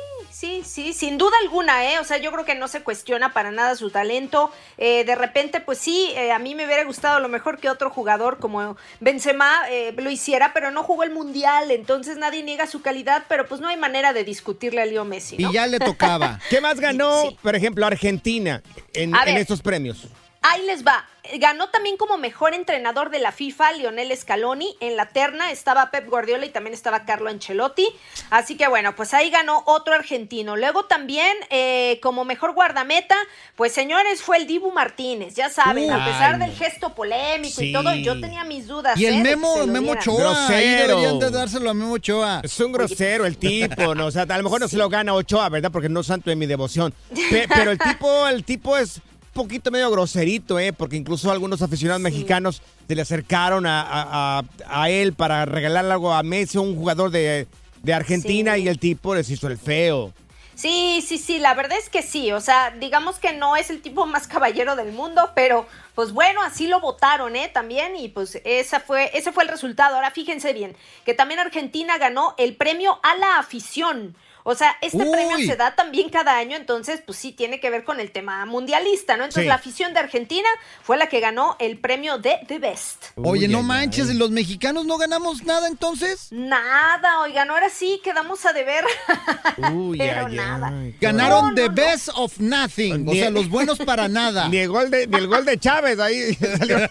sí, 0.73 0.93
sin 0.93 1.19
duda 1.19 1.33
alguna, 1.43 1.85
¿eh? 1.93 1.99
O 1.99 2.05
sea, 2.05 2.17
yo 2.17 2.33
creo 2.33 2.45
que 2.45 2.55
no 2.55 2.67
se 2.67 2.83
cuestiona 2.83 3.33
para 3.33 3.50
nada 3.50 3.76
su 3.76 3.91
talento. 3.91 4.50
Eh, 4.79 5.05
de 5.05 5.14
repente, 5.14 5.61
pues 5.61 5.79
sí, 5.79 6.12
eh, 6.17 6.33
a 6.33 6.38
mí 6.38 6.55
me 6.55 6.64
hubiera 6.64 6.85
gustado 6.85 7.17
a 7.17 7.21
lo 7.21 7.29
mejor 7.29 7.59
que 7.59 7.69
otro 7.69 7.91
jugador 7.91 8.38
como 8.38 8.76
Benzema 9.00 9.69
eh, 9.71 9.95
lo 9.97 10.11
hiciera, 10.11 10.52
pero 10.55 10.71
no 10.71 10.83
jugó 10.83 11.02
el 11.02 11.11
Mundial, 11.11 11.71
entonces 11.71 12.17
nadie 12.17 12.43
niega 12.43 12.67
su 12.67 12.81
calidad, 12.81 13.25
pero 13.29 13.47
pues 13.47 13.61
no 13.61 13.69
hay 13.69 13.76
manera 13.76 14.12
de 14.12 14.25
discutirle 14.25 14.81
a 14.81 14.87
Leo 14.87 15.05
Messi, 15.05 15.37
¿no? 15.37 15.50
Y 15.50 15.52
ya 15.52 15.67
le 15.67 15.79
tocaba. 15.79 16.41
¿Qué 16.50 16.61
más 16.61 16.81
ganó, 16.81 17.37
por 17.43 17.55
ejemplo, 17.55 17.85
Argentina 17.87 18.62
en, 18.95 19.14
en 19.14 19.37
estos 19.37 19.61
premios? 19.61 20.09
Ahí 20.42 20.62
les 20.66 20.84
va. 20.87 21.06
Ganó 21.34 21.68
también 21.70 21.96
como 21.96 22.18
mejor 22.18 22.52
entrenador 22.52 23.08
de 23.11 23.20
la 23.20 23.30
FIFA 23.30 23.72
Lionel 23.75 24.14
Scaloni. 24.16 24.76
En 24.80 24.96
la 24.96 25.06
terna 25.06 25.52
estaba 25.52 25.92
Pep 25.92 26.08
Guardiola 26.11 26.44
y 26.46 26.50
también 26.50 26.75
estaba 26.75 27.04
Carlo 27.04 27.30
Ancelotti. 27.30 27.87
Así 28.30 28.56
que 28.56 28.66
bueno, 28.66 28.96
pues 28.96 29.14
ahí 29.14 29.30
ganó 29.30 29.62
otro 29.66 29.94
argentino. 29.94 30.56
Luego 30.56 30.87
también 30.87 31.32
eh, 31.50 32.00
como 32.02 32.25
mejor 32.25 32.54
guardameta, 32.54 33.16
pues 33.54 33.72
señores, 33.72 34.20
fue 34.20 34.37
el 34.38 34.49
Dibu 34.49 34.72
Martínez. 34.72 35.34
Ya 35.37 35.49
saben, 35.49 35.92
a 35.92 36.04
pesar 36.04 36.34
Ay, 36.34 36.40
del 36.49 36.56
gesto 36.56 36.92
polémico 36.92 37.61
Sí. 37.61 37.68
y 37.70 37.72
todo, 37.72 37.94
yo 37.94 38.20
tenía 38.20 38.42
mis 38.42 38.66
dudas. 38.66 38.99
Y 38.99 39.06
¿eh? 39.06 39.11
el 39.11 39.14
que 39.22 39.22
Memo, 39.22 39.54
se 39.54 39.61
lo 39.61 39.66
Memo. 39.68 39.92
Ochoa. 39.92 40.49
Ahí 40.49 40.64
Grosero. 40.75 40.88
deberían 40.88 41.18
de 41.20 41.30
dárselo 41.30 41.70
a 41.70 41.75
Memo 41.75 41.92
Ochoa. 41.92 42.40
Es 42.42 42.58
un 42.58 42.72
grosero 42.72 43.26
el 43.26 43.38
tipo, 43.38 43.94
¿no? 43.94 44.06
O 44.06 44.11
sea, 44.11 44.22
a 44.22 44.37
lo 44.38 44.42
mejor 44.42 44.61
no 44.61 44.66
se 44.66 44.76
lo 44.76 44.88
gana 44.88 45.14
Ochoa, 45.14 45.49
¿verdad? 45.50 45.70
Porque 45.70 45.88
no 45.88 46.00
es 46.00 46.06
santo 46.08 46.30
de 46.30 46.37
mi 46.37 46.46
devoción. 46.46 46.92
Pe- 47.30 47.46
pero 47.49 47.70
el 47.70 47.78
tipo, 47.78 48.26
el 48.26 48.44
tipo 48.44 48.76
es 48.76 49.00
poquito 49.32 49.70
medio 49.70 49.90
groserito, 49.90 50.58
¿eh? 50.58 50.72
Porque 50.72 50.96
incluso 50.96 51.30
algunos 51.30 51.62
aficionados 51.62 52.02
mexicanos 52.02 52.62
se 52.86 52.94
le 52.94 53.02
acercaron 53.02 53.66
a, 53.66 54.42
a- 54.68 54.90
él 54.90 55.12
para 55.14 55.44
regalarle 55.44 55.92
algo 55.92 56.12
a 56.12 56.22
Messi, 56.22 56.58
un 56.58 56.76
jugador 56.76 57.10
de, 57.10 57.46
de 57.82 57.94
Argentina, 57.94 58.58
y 58.58 58.68
el 58.68 58.78
tipo 58.78 59.14
les 59.14 59.30
hizo 59.30 59.46
el 59.48 59.58
feo. 59.58 60.12
Sí, 60.54 61.02
sí, 61.06 61.16
sí, 61.18 61.38
la 61.38 61.54
verdad 61.54 61.78
es 61.78 61.88
que 61.88 62.02
sí, 62.02 62.30
o 62.30 62.40
sea, 62.40 62.70
digamos 62.78 63.18
que 63.18 63.32
no 63.32 63.56
es 63.56 63.70
el 63.70 63.80
tipo 63.80 64.04
más 64.06 64.28
caballero 64.28 64.76
del 64.76 64.92
mundo, 64.92 65.30
pero 65.34 65.66
pues 65.94 66.12
bueno, 66.12 66.42
así 66.42 66.66
lo 66.68 66.78
votaron, 66.78 67.34
¿eh? 67.36 67.50
También 67.52 67.96
y 67.96 68.08
pues 68.08 68.38
esa 68.44 68.78
fue, 68.78 69.10
ese 69.14 69.32
fue 69.32 69.44
el 69.44 69.48
resultado. 69.48 69.96
Ahora 69.96 70.10
fíjense 70.10 70.52
bien, 70.52 70.76
que 71.06 71.14
también 71.14 71.40
Argentina 71.40 71.96
ganó 71.98 72.34
el 72.36 72.54
premio 72.54 73.00
a 73.02 73.16
la 73.16 73.38
afición. 73.38 74.14
O 74.44 74.54
sea, 74.54 74.76
este 74.80 74.99
Uy. 74.99 75.11
premio 75.12 75.37
se 75.38 75.56
da 75.56 75.75
también 75.76 76.08
cada 76.11 76.37
año, 76.37 76.56
entonces 76.56 77.00
pues 77.06 77.18
sí 77.18 77.32
tiene 77.32 77.61
que 77.61 77.70
ver 77.70 77.84
con 77.84 78.00
el 78.00 78.11
tema 78.11 78.44
mundialista, 78.46 79.16
¿no? 79.16 79.25
Entonces 79.25 79.44
Sí. 79.44 79.49
la 79.49 79.54
afición 79.54 79.94
de 79.94 80.00
Argentina 80.00 80.49
fue 80.82 80.96
la 80.96 81.08
que 81.08 81.20
ganó 81.20 81.56
el 81.61 81.78
premio 81.78 82.18
de 82.18 82.38
The 82.49 82.58
Best. 82.58 83.04
Oye, 83.16 83.46
no 83.49 83.62
manches, 83.62 84.08
ay. 84.11 84.16
¿los 84.16 84.30
mexicanos 84.30 84.84
no 84.84 84.99
ganamos 84.99 85.44
nada 85.44 85.68
entonces? 85.68 86.28
Nada, 86.30 87.20
oigan, 87.20 87.50
ahora 87.50 87.68
sí 87.70 88.00
quedamos 88.02 88.44
a 88.46 88.52
deber. 88.52 88.84
Uy, 89.72 89.99
Pero 89.99 90.26
ay, 90.26 90.34
nada. 90.34 90.68
ay, 90.72 90.96
Ganaron 91.00 91.49
No, 91.50 91.54
the 91.54 91.62
no, 91.62 91.68
no. 91.68 91.75
best 91.75 92.08
of 92.14 92.38
nothing. 92.38 93.08
O 93.08 93.12
sea, 93.12 93.30
los 93.30 93.49
buenos 93.49 93.78
para 93.78 94.08
nada. 94.08 94.49
Ni 94.49 94.58
el 94.58 94.68
gol 94.68 94.90
de, 94.90 95.06
ni 95.06 95.16
el 95.18 95.26
gol 95.28 95.44
de 95.44 95.58
Chávez 95.58 95.99
ahí 96.00 96.34
salió. 96.34 96.78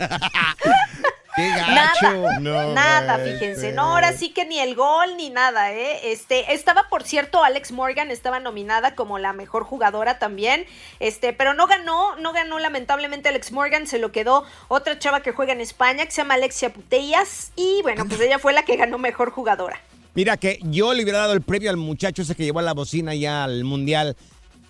Qué 1.35 1.47
gacho. 1.49 2.11
Nada, 2.11 2.39
No 2.39 2.73
nada, 2.73 3.17
fíjense. 3.19 3.71
No, 3.71 3.83
ahora 3.83 4.13
sí 4.13 4.29
que 4.31 4.45
ni 4.45 4.59
el 4.59 4.75
gol 4.75 5.15
ni 5.17 5.29
nada, 5.29 5.71
¿eh? 5.71 6.11
Este, 6.11 6.53
estaba, 6.53 6.89
por 6.89 7.03
cierto, 7.03 7.43
Alex 7.43 7.71
Morgan 7.71 8.11
estaba 8.11 8.39
nominada 8.39 8.95
como 8.95 9.17
la 9.17 9.33
mejor 9.33 9.63
jugadora 9.63 10.19
también, 10.19 10.65
este, 10.99 11.33
pero 11.33 11.53
no 11.53 11.67
ganó, 11.67 12.15
no 12.17 12.33
ganó 12.33 12.59
lamentablemente 12.59 13.29
Alex 13.29 13.51
Morgan, 13.51 13.87
se 13.87 13.99
lo 13.99 14.11
quedó 14.11 14.43
otra 14.67 14.99
chava 14.99 15.21
que 15.21 15.31
juega 15.31 15.53
en 15.53 15.61
España 15.61 16.05
que 16.05 16.11
se 16.11 16.21
llama 16.21 16.33
Alexia 16.33 16.73
Putellas 16.73 17.51
y 17.55 17.81
bueno, 17.83 18.05
pues 18.07 18.19
ella 18.19 18.39
fue 18.39 18.53
la 18.53 18.63
que 18.63 18.75
ganó 18.75 18.97
mejor 18.97 19.31
jugadora. 19.31 19.79
Mira 20.13 20.35
que 20.35 20.59
yo 20.63 20.93
le 20.93 21.03
hubiera 21.03 21.19
dado 21.19 21.33
el 21.33 21.41
premio 21.41 21.69
al 21.69 21.77
muchacho 21.77 22.21
ese 22.21 22.35
que 22.35 22.43
llevó 22.43 22.61
la 22.61 22.73
bocina 22.73 23.15
ya 23.15 23.45
al 23.45 23.63
mundial. 23.63 24.17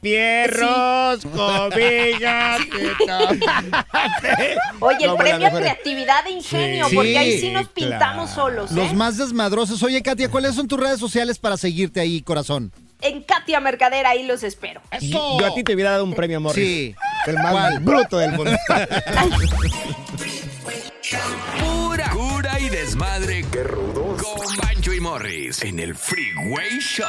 Pierros, 0.02 1.24
cobijas, 1.26 2.60
y 2.62 3.06
tomate. 3.06 4.58
Oye, 4.80 4.98
el 5.06 5.12
No, 5.12 5.18
premio 5.18 5.48
a 5.48 5.52
creatividad 5.52 6.26
e 6.28 6.32
ingenio, 6.32 6.88
Sí, 6.90 6.96
porque 6.96 7.18
ahí 7.18 7.40
sí 7.40 7.52
nos 7.52 7.68
claro. 7.70 7.74
pintamos 7.92 8.30
solos, 8.32 8.72
¿eh? 8.72 8.76
Los 8.76 8.94
más 8.96 9.18
desmadrosos. 9.18 9.82
Oye, 9.84 10.02
Katia, 10.02 10.30
¿cuáles 10.30 10.56
son 10.56 10.68
tus 10.68 10.80
redes 10.80 11.00
sociales 11.00 11.38
para 11.38 11.56
seguirte 11.56 12.00
ahí, 12.00 12.22
corazón? 12.22 12.72
En 13.02 13.22
Katia 13.24 13.60
Mercader 13.60 14.06
ahí 14.06 14.24
los 14.26 14.44
espero. 14.44 14.82
Yo 15.02 15.46
a 15.46 15.54
ti 15.56 15.64
te 15.64 15.74
hubiera 15.74 15.92
dado 15.92 16.04
un 16.04 16.14
premio, 16.14 16.40
Morris. 16.42 16.66
Sí. 16.66 16.96
El 17.28 17.36
más 17.36 17.52
¿Cuál? 17.52 17.80
bruto 17.80 18.18
del 18.18 18.32
mundo. 18.34 18.52
Pura 21.60 22.10
cura 22.10 22.60
y 22.60 22.70
desmadre. 22.70 23.46
Qué 23.52 23.64
rudos. 23.64 24.22
Con 24.22 24.58
Bancho 24.58 24.94
y 24.94 25.00
Morris 25.00 25.64
en 25.64 25.80
el 25.80 25.96
Freeway 25.96 26.80
Show. 26.80 27.08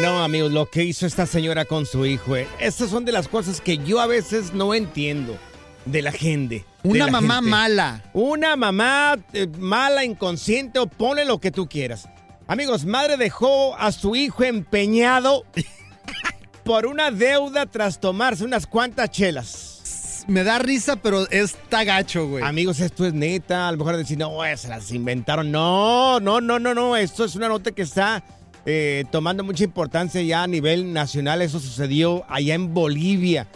No, 0.00 0.24
amigos, 0.24 0.50
lo 0.50 0.66
que 0.66 0.82
hizo 0.82 1.06
esta 1.06 1.24
señora 1.24 1.64
con 1.64 1.86
su 1.86 2.04
hijo, 2.04 2.36
eh, 2.36 2.48
estas 2.58 2.90
son 2.90 3.04
de 3.04 3.12
las 3.12 3.28
cosas 3.28 3.60
que 3.60 3.78
yo 3.78 4.00
a 4.00 4.06
veces 4.06 4.52
no 4.52 4.74
entiendo 4.74 5.38
de 5.84 6.02
la 6.02 6.10
gente. 6.10 6.64
Una 6.82 7.06
la 7.06 7.12
mamá 7.12 7.34
gente. 7.36 7.50
mala. 7.50 8.04
Una 8.12 8.56
mamá 8.56 9.16
eh, 9.32 9.46
mala, 9.58 10.04
inconsciente 10.04 10.80
o 10.80 10.86
ponle 10.88 11.24
lo 11.24 11.38
que 11.38 11.52
tú 11.52 11.68
quieras. 11.68 12.08
Amigos, 12.48 12.84
madre 12.84 13.16
dejó 13.16 13.76
a 13.76 13.92
su 13.92 14.16
hijo 14.16 14.42
empeñado 14.42 15.44
por 16.64 16.86
una 16.86 17.12
deuda 17.12 17.66
tras 17.66 18.00
tomarse 18.00 18.44
unas 18.44 18.66
cuantas 18.66 19.10
chelas. 19.10 20.24
Me 20.26 20.42
da 20.42 20.58
risa, 20.58 20.96
pero 20.96 21.28
está 21.30 21.84
gacho, 21.84 22.26
güey. 22.26 22.42
Amigos, 22.42 22.80
esto 22.80 23.06
es 23.06 23.14
neta. 23.14 23.68
A 23.68 23.72
lo 23.72 23.78
mejor 23.78 23.96
decir, 23.96 24.18
no, 24.18 24.40
se 24.56 24.68
las 24.68 24.90
inventaron. 24.90 25.52
No, 25.52 26.18
no, 26.18 26.40
no, 26.40 26.58
no, 26.58 26.74
no. 26.74 26.96
Esto 26.96 27.24
es 27.24 27.36
una 27.36 27.48
nota 27.48 27.72
que 27.72 27.82
está 27.82 28.24
eh, 28.66 29.04
tomando 29.10 29.44
mucha 29.44 29.64
importancia 29.64 30.22
ya 30.22 30.42
a 30.42 30.46
nivel 30.46 30.92
nacional. 30.92 31.42
Eso 31.42 31.60
sucedió 31.60 32.24
allá 32.28 32.54
en 32.54 32.72
Bolivia. 32.74 33.46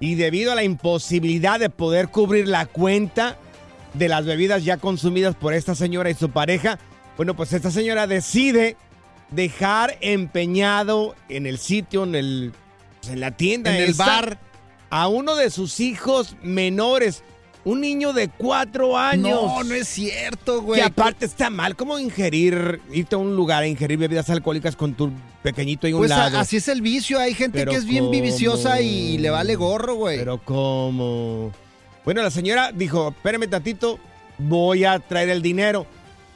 Y 0.00 0.16
debido 0.16 0.52
a 0.52 0.54
la 0.54 0.64
imposibilidad 0.64 1.60
de 1.60 1.70
poder 1.70 2.08
cubrir 2.08 2.48
la 2.48 2.66
cuenta 2.66 3.36
de 3.94 4.08
las 4.08 4.24
bebidas 4.24 4.64
ya 4.64 4.76
consumidas 4.76 5.34
por 5.36 5.54
esta 5.54 5.74
señora 5.74 6.10
y 6.10 6.14
su 6.14 6.30
pareja, 6.30 6.78
bueno, 7.16 7.34
pues 7.34 7.52
esta 7.52 7.70
señora 7.70 8.06
decide 8.06 8.76
dejar 9.30 9.96
empeñado 10.00 11.14
en 11.28 11.46
el 11.46 11.58
sitio, 11.58 12.04
en, 12.04 12.14
el, 12.16 12.52
pues, 13.00 13.12
en 13.12 13.20
la 13.20 13.30
tienda, 13.30 13.76
En 13.76 13.84
el 13.84 13.90
esta, 13.90 14.04
bar. 14.04 14.38
a 14.90 15.08
uno 15.08 15.36
de 15.36 15.50
sus 15.50 15.80
hijos 15.80 16.36
menores. 16.42 17.22
Un 17.64 17.80
niño 17.80 18.12
de 18.12 18.28
cuatro 18.28 18.98
años. 18.98 19.40
No, 19.42 19.64
no 19.64 19.74
es 19.74 19.88
cierto, 19.88 20.60
güey. 20.60 20.80
Y 20.80 20.82
aparte 20.82 21.24
está 21.24 21.48
mal, 21.48 21.76
¿cómo 21.76 21.98
ingerir, 21.98 22.82
irte 22.92 23.14
a 23.14 23.18
un 23.18 23.34
lugar 23.36 23.62
a 23.62 23.66
ingerir 23.66 23.96
bebidas 23.98 24.28
alcohólicas 24.28 24.76
con 24.76 24.92
tu 24.94 25.10
pequeñito 25.42 25.88
y 25.88 25.94
un 25.94 26.00
Pues 26.00 26.10
a- 26.12 26.18
lado? 26.18 26.38
así 26.38 26.56
es 26.58 26.68
el 26.68 26.82
vicio. 26.82 27.18
Hay 27.18 27.32
gente 27.32 27.60
Pero 27.60 27.70
que 27.70 27.78
es 27.78 27.86
bien 27.86 28.10
viciosa 28.10 28.80
y 28.82 29.16
le 29.18 29.30
vale 29.30 29.56
gorro, 29.56 29.94
güey. 29.94 30.18
Pero 30.18 30.38
¿cómo? 30.44 31.52
Bueno, 32.04 32.22
la 32.22 32.30
señora 32.30 32.70
dijo, 32.70 33.08
espérame 33.08 33.48
tantito, 33.48 33.98
voy 34.36 34.84
a 34.84 34.98
traer 34.98 35.30
el 35.30 35.40
dinero. 35.40 35.86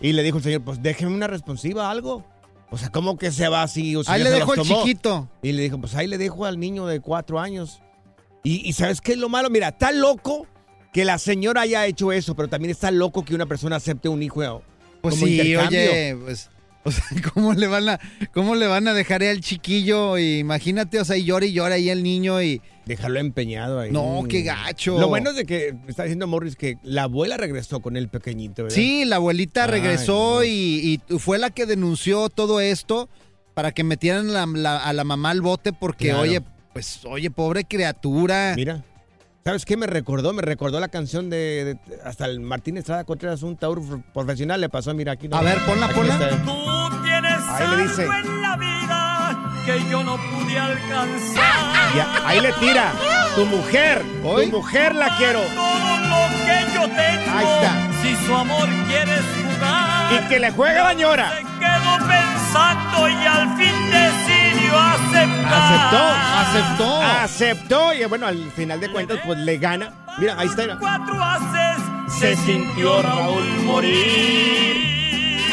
Y 0.01 0.13
le 0.13 0.23
dijo 0.23 0.39
el 0.39 0.45
señor, 0.45 0.63
pues 0.63 0.83
déjeme 0.83 1.13
una 1.13 1.27
responsiva, 1.27 1.91
algo. 1.91 2.25
O 2.71 2.79
sea, 2.79 2.89
¿cómo 2.91 3.19
que 3.19 3.33
se 3.33 3.49
va 3.49 3.63
así? 3.63 3.97
O 3.97 4.05
sea, 4.05 4.15
Ahí 4.15 4.23
le 4.23 4.31
los 4.39 4.49
el 4.57 4.63
chiquito. 4.65 5.29
Y 5.43 5.53
le 5.53 5.63
dijo, 5.63 5.79
pues 5.79 5.95
ahí 5.95 6.07
le 6.07 6.17
dejo 6.17 6.47
al 6.47 6.59
niño 6.59 6.87
de 6.87 7.01
cuatro 7.01 7.39
años. 7.39 7.81
Y, 8.45 8.67
y 8.67 8.73
¿sabes 8.73 9.01
qué 9.03 9.13
es 9.13 9.19
lo 9.19 9.29
malo? 9.29 9.51
Mira, 9.51 9.69
está 9.69 9.91
loco 9.93 10.47
que 10.93 11.05
la 11.05 11.19
señora 11.19 11.63
haya 11.63 11.87
hecho 11.87 12.13
eso, 12.13 12.35
pero 12.35 12.49
también 12.49 12.71
está 12.71 12.91
loco 12.91 13.25
que 13.25 13.35
una 13.35 13.47
persona 13.47 13.77
acepte 13.77 14.09
un 14.09 14.23
hijo 14.23 14.63
Pues 15.01 15.15
como 15.15 15.27
sí, 15.27 15.55
oye, 15.57 16.17
pues, 16.25 16.51
o 16.85 16.91
sea, 16.91 17.05
¿cómo 17.35 17.53
le 17.53 17.67
van 17.67 17.89
a, 17.89 18.01
cómo 18.33 18.55
le 18.55 18.67
van 18.67 18.89
a 18.89 18.95
dejar 18.95 19.23
al 19.23 19.41
chiquillo? 19.41 20.17
Y 20.17 20.39
imagínate, 20.39 20.99
o 21.01 21.05
sea, 21.05 21.17
y 21.17 21.25
llora 21.25 21.45
y 21.45 21.53
llora 21.53 21.75
ahí 21.75 21.91
el 21.91 22.03
niño 22.03 22.41
y. 22.43 22.63
Dejarlo 22.87 23.21
empeñado 23.21 23.81
ahí. 23.81 23.91
No, 23.93 24.25
qué 24.27 24.41
gacho. 24.43 24.99
Lo 24.99 25.09
bueno 25.09 25.29
es 25.31 25.37
de 25.37 25.45
que 25.45 25.75
está 25.89 26.05
diciendo 26.05 26.27
Morris 26.27 26.57
que 26.57 26.79
la 26.83 27.03
abuela 27.03 27.37
regresó 27.37 27.81
con 27.81 27.99
el 27.99 28.09
pequeñito, 28.09 28.63
¿verdad? 28.63 28.75
Sí, 28.75 29.05
la 29.05 29.17
abuelita 29.17 29.65
Ay, 29.65 29.71
regresó 29.73 30.37
no. 30.37 30.45
y, 30.45 31.03
y 31.11 31.19
fue 31.19 31.39
la 31.39 31.51
que 31.51 31.67
denunció 31.67 32.31
todo 32.31 32.61
esto 32.61 33.11
para 33.53 33.73
que 33.73 33.85
metieran 33.85 34.33
la- 34.33 34.47
la- 34.47 34.79
a 34.83 34.93
la 34.95 35.05
mamá 35.05 35.31
al 35.31 35.43
bote 35.43 35.75
porque, 35.75 36.07
Claro. 36.07 36.21
oye, 36.23 36.41
pues, 36.73 37.01
oye, 37.05 37.31
pobre 37.31 37.65
criatura. 37.65 38.55
Mira. 38.57 38.83
¿Sabes 39.49 39.65
qué 39.65 39.79
me 39.79 39.87
recordó? 39.87 40.35
Me 40.35 40.43
recordó 40.43 40.79
la 40.79 40.89
canción 40.89 41.31
de, 41.31 41.65
de- 41.65 41.79
hasta 42.05 42.27
el 42.27 42.39
Martín 42.39 42.77
Estrada 42.77 43.05
Contreras, 43.05 43.43
un 43.43 43.57
taur 43.57 43.81
profesional 44.13 44.61
le 44.61 44.69
pasó, 44.69 44.93
mira 44.93 45.13
aquí. 45.13 45.27
¿no? 45.27 45.39
A 45.39 45.41
ver, 45.41 45.57
ponla, 45.65 45.89
ponla. 45.89 46.13
está. 46.13 46.29
Tú 46.43 47.03
tienes 47.03 47.33
Ahí 47.49 47.67
le 47.77 47.83
dice. 47.85 48.03
algo 48.03 48.13
en 48.13 48.43
la 48.43 48.57
vida 48.59 49.53
que 49.65 49.91
yo 49.91 50.05
no 50.05 50.19
pude 50.19 50.59
alcanzar. 50.59 51.95
Ya, 51.97 52.29
ahí 52.29 52.41
le 52.43 52.53
tira. 52.61 52.93
Tu 53.37 53.47
mujer, 53.47 54.03
Hoy. 54.23 54.51
tu 54.51 54.59
mujer 54.59 54.95
la 54.95 55.17
quiero. 55.17 55.41
Todo 55.41 55.97
lo 55.97 56.29
que 56.45 56.75
yo 56.75 56.83
tengo. 56.83 57.39
Ahí 57.39 57.47
está. 57.47 58.03
Si 58.03 58.27
su 58.27 58.35
amor 58.35 58.69
quieres 58.87 59.23
jugar. 59.35 60.13
Y 60.25 60.29
que 60.29 60.41
le 60.41 60.51
juegue 60.51 60.79
la 60.79 60.93
ñora. 60.93 61.31
Se 61.31 61.43
quedó 61.43 62.07
pensando 62.07 63.09
y 63.09 63.27
al 63.27 63.57
fin 63.57 63.75
decidió 63.91 64.28
aceptar. 64.79 65.55
Aceptó, 65.55 66.05
aceptó. 66.39 67.03
Aceptó. 67.03 67.95
Y 67.95 68.05
bueno, 68.07 68.27
al 68.27 68.51
final 68.53 68.81
de 68.81 68.91
cuentas, 68.91 69.19
pues 69.25 69.39
le 69.39 69.59
gana. 69.59 69.93
Mira, 70.19 70.35
ahí 70.39 70.49
está. 70.49 70.79
Cuatro 70.79 71.23
haces. 71.23 71.85
Se 72.19 72.37
sintió 72.37 73.03
Raúl 73.03 73.45
morir. 73.65 74.77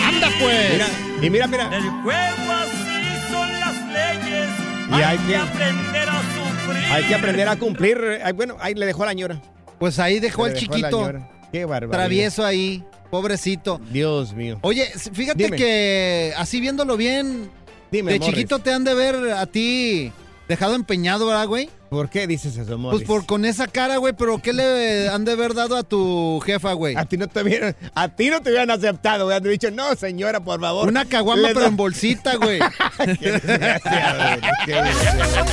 Anda 0.03 0.29
pues. 0.39 0.71
Mira, 0.73 0.88
y 1.21 1.29
mira, 1.29 1.47
mira. 1.47 1.75
El 1.75 1.89
juego 1.89 2.51
así 2.51 3.31
son 3.31 3.59
las 3.59 3.75
leyes. 3.88 4.49
Y 4.89 5.01
hay 5.01 5.17
que, 5.17 5.35
aprender 5.35 6.09
a 6.09 6.21
sufrir. 6.21 6.91
hay 6.91 7.03
que 7.03 7.15
aprender 7.15 7.49
a 7.49 7.55
cumplir. 7.55 8.21
Bueno, 8.35 8.57
ahí 8.59 8.73
le 8.73 8.85
dejó 8.85 9.03
a 9.03 9.07
la 9.07 9.13
ñora. 9.13 9.41
Pues 9.79 9.99
ahí 9.99 10.19
dejó 10.19 10.47
Le 10.47 10.53
el 10.53 10.59
dejó 10.59 10.73
a 10.73 10.77
la 10.77 10.89
chiquito. 10.89 11.13
Qué 11.51 11.65
barbaridad. 11.65 11.97
Travieso 11.97 12.45
ahí, 12.45 12.83
pobrecito. 13.09 13.79
Dios 13.91 14.33
mío. 14.33 14.59
Oye, 14.61 14.85
fíjate 15.13 15.43
Dime. 15.45 15.57
que 15.57 16.33
así 16.38 16.59
viéndolo 16.59 16.97
bien, 16.97 17.49
Dime, 17.91 18.13
de 18.13 18.19
Morris. 18.19 18.34
chiquito 18.36 18.60
te 18.60 18.71
han 18.74 18.84
de 18.84 18.93
ver 18.93 19.15
a 19.34 19.45
ti 19.45 20.12
dejado 20.48 20.76
empeñado, 20.76 21.26
¿verdad, 21.28 21.48
güey? 21.48 21.69
¿Por 21.89 22.10
qué 22.10 22.28
dices 22.28 22.58
eso, 22.58 22.78
Morris? 22.78 23.00
Pues 23.02 23.08
por 23.08 23.26
con 23.26 23.45
esa 23.45 23.67
cara, 23.67 23.98
güey, 23.98 24.13
pero 24.17 24.39
¿qué 24.41 24.52
le 24.54 25.08
han 25.10 25.24
de 25.24 25.32
haber 25.32 25.54
dado 25.54 25.78
a 25.78 25.84
tu 25.84 26.41
jefa, 26.45 26.74
güey? 26.74 26.95
A 26.95 27.06
ti 27.06 27.15
no 27.17 27.28
te 27.28 27.41
hubieran, 27.41 27.76
a 27.93 28.10
ti 28.10 28.30
no 28.30 28.41
te 28.41 28.50
hubieran 28.50 28.69
aceptado, 28.71 29.26
hubieran 29.28 29.43
dicho, 29.43 29.71
no, 29.71 29.95
señora, 29.95 30.39
por 30.41 30.60
favor. 30.60 30.88
Una 30.89 31.06
caguama, 31.06 31.43
pero 31.48 31.62
da- 31.62 31.67
en 31.67 31.78
bolsita, 31.78 32.36
güey. 32.36 32.60
Qué 33.19 33.32
desgraciado, 33.32 34.41
qué 34.65 34.74
desgraciado. 34.82 35.45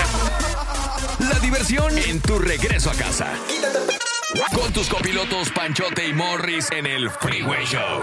La 1.31 1.39
diversión 1.39 1.97
en 1.99 2.21
tu 2.21 2.39
regreso 2.39 2.91
a 2.91 2.95
casa. 2.95 3.29
Con 4.55 4.73
tus 4.73 4.89
copilotos 4.89 5.51
Panchote 5.51 6.09
y 6.09 6.13
Morris 6.13 6.69
en 6.73 6.87
el 6.87 7.09
Freeway 7.11 7.65
Show. 7.67 8.03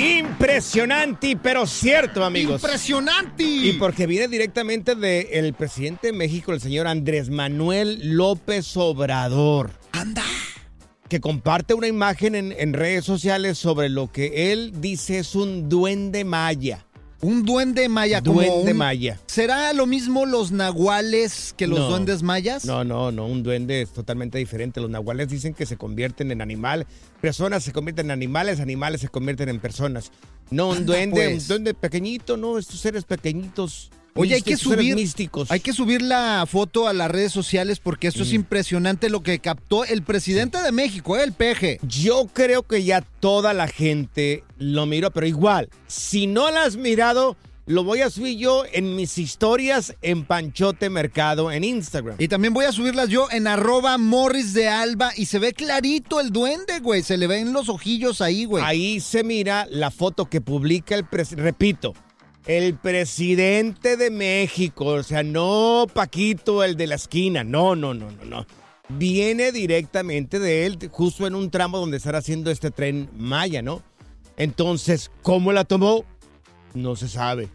Impresionante, 0.00 1.36
pero 1.36 1.66
cierto, 1.66 2.24
amigos. 2.24 2.62
¡Impresionante! 2.62 3.42
Y 3.44 3.74
porque 3.74 4.06
viene 4.06 4.28
directamente 4.28 4.94
del 4.94 5.52
presidente 5.52 6.06
de 6.06 6.12
México, 6.14 6.52
el 6.52 6.60
señor 6.60 6.86
Andrés 6.86 7.28
Manuel 7.28 8.16
López 8.16 8.76
Obrador. 8.78 9.72
¡Anda! 9.92 10.24
Que 11.08 11.20
comparte 11.20 11.74
una 11.74 11.86
imagen 11.86 12.34
en, 12.34 12.52
en 12.52 12.72
redes 12.72 13.04
sociales 13.04 13.58
sobre 13.58 13.90
lo 13.90 14.10
que 14.10 14.52
él 14.52 14.72
dice 14.80 15.18
es 15.18 15.34
un 15.34 15.68
duende 15.68 16.24
maya. 16.24 16.86
Un 17.22 17.44
duende 17.44 17.86
maya, 17.90 18.22
como 18.22 18.40
Duende 18.40 18.72
un- 18.72 18.78
maya. 18.78 19.20
¿Será 19.26 19.72
lo 19.74 19.86
mismo 19.86 20.24
los 20.24 20.52
nahuales 20.52 21.54
que 21.56 21.66
los 21.66 21.78
No. 21.80 21.88
duendes 21.90 22.22
mayas? 22.22 22.64
No, 22.64 22.82
no, 22.82 23.12
no, 23.12 23.26
un 23.26 23.42
duende 23.42 23.82
es 23.82 23.90
totalmente 23.90 24.38
diferente. 24.38 24.80
Los 24.80 24.88
nahuales 24.88 25.28
dicen 25.28 25.52
que 25.52 25.66
se 25.66 25.76
convierten 25.76 26.30
en 26.32 26.40
animal, 26.40 26.86
personas 27.20 27.62
se 27.62 27.72
convierten 27.72 28.06
en 28.06 28.12
animales, 28.12 28.58
animales 28.58 29.02
se 29.02 29.08
convierten 29.08 29.50
en 29.50 29.60
personas. 29.60 30.12
No, 30.50 30.70
un 30.70 30.78
Anda, 30.78 30.94
duende, 30.94 31.28
pues. 31.30 31.42
un 31.42 31.48
duende 31.48 31.74
pequeñito, 31.74 32.36
no, 32.38 32.56
estos 32.56 32.80
seres 32.80 33.04
pequeñitos. 33.04 33.90
Oye, 34.14 34.34
hay 34.34 34.42
que 34.42 34.56
subir, 34.56 34.94
místicos. 34.96 35.50
hay 35.50 35.60
que 35.60 35.72
subir 35.72 36.02
la 36.02 36.44
foto 36.50 36.88
a 36.88 36.92
las 36.92 37.10
redes 37.10 37.32
sociales 37.32 37.78
porque 37.78 38.08
esto 38.08 38.22
es 38.22 38.30
Mm. 38.32 38.36
impresionante 38.36 39.08
lo 39.10 39.22
que 39.22 39.38
captó 39.38 39.84
el 39.84 40.02
presidente 40.02 40.60
de 40.62 40.72
México, 40.72 41.16
¿eh? 41.16 41.22
el 41.24 41.32
peje. 41.32 41.78
Yo 41.82 42.26
creo 42.32 42.62
que 42.64 42.82
ya 42.84 43.02
toda 43.20 43.52
la 43.54 43.68
gente 43.68 44.44
lo 44.58 44.86
miró, 44.86 45.10
pero 45.10 45.26
igual, 45.26 45.68
si 45.86 46.26
no 46.26 46.50
la 46.50 46.64
has 46.64 46.76
mirado, 46.76 47.36
lo 47.66 47.84
voy 47.84 48.00
a 48.00 48.10
subir 48.10 48.36
yo 48.36 48.64
en 48.72 48.96
mis 48.96 49.16
historias 49.16 49.94
en 50.02 50.24
Panchote 50.24 50.90
Mercado 50.90 51.52
en 51.52 51.62
Instagram. 51.62 52.16
Y 52.18 52.26
también 52.26 52.52
voy 52.52 52.64
a 52.64 52.72
subirlas 52.72 53.08
yo 53.10 53.28
en 53.30 53.46
arroba 53.46 53.96
Morris 53.96 54.54
de 54.54 54.66
Alba 54.66 55.12
y 55.16 55.26
se 55.26 55.38
ve 55.38 55.52
clarito 55.52 56.18
el 56.20 56.30
duende, 56.30 56.80
güey. 56.80 57.02
Se 57.04 57.16
le 57.16 57.28
ven 57.28 57.52
los 57.52 57.68
ojillos 57.68 58.20
ahí, 58.22 58.44
güey. 58.44 58.64
Ahí 58.66 58.98
se 58.98 59.22
mira 59.22 59.66
la 59.70 59.92
foto 59.92 60.24
que 60.28 60.40
publica 60.40 60.96
el 60.96 61.04
presidente, 61.04 61.44
repito, 61.44 61.94
el 62.46 62.76
presidente 62.76 63.96
de 63.96 64.10
México, 64.10 64.86
o 64.86 65.02
sea, 65.02 65.22
no 65.22 65.86
Paquito, 65.92 66.64
el 66.64 66.76
de 66.76 66.86
la 66.86 66.94
esquina, 66.94 67.44
no, 67.44 67.76
no, 67.76 67.94
no, 67.94 68.10
no, 68.10 68.24
no. 68.24 68.46
Viene 68.88 69.52
directamente 69.52 70.38
de 70.38 70.66
él, 70.66 70.78
justo 70.90 71.26
en 71.26 71.34
un 71.34 71.50
tramo 71.50 71.78
donde 71.78 71.98
estará 71.98 72.18
haciendo 72.18 72.50
este 72.50 72.70
tren 72.70 73.08
Maya, 73.16 73.62
¿no? 73.62 73.82
Entonces, 74.36 75.10
¿cómo 75.22 75.52
la 75.52 75.64
tomó? 75.64 76.04
No 76.74 76.96
se 76.96 77.08
sabe. 77.08 77.48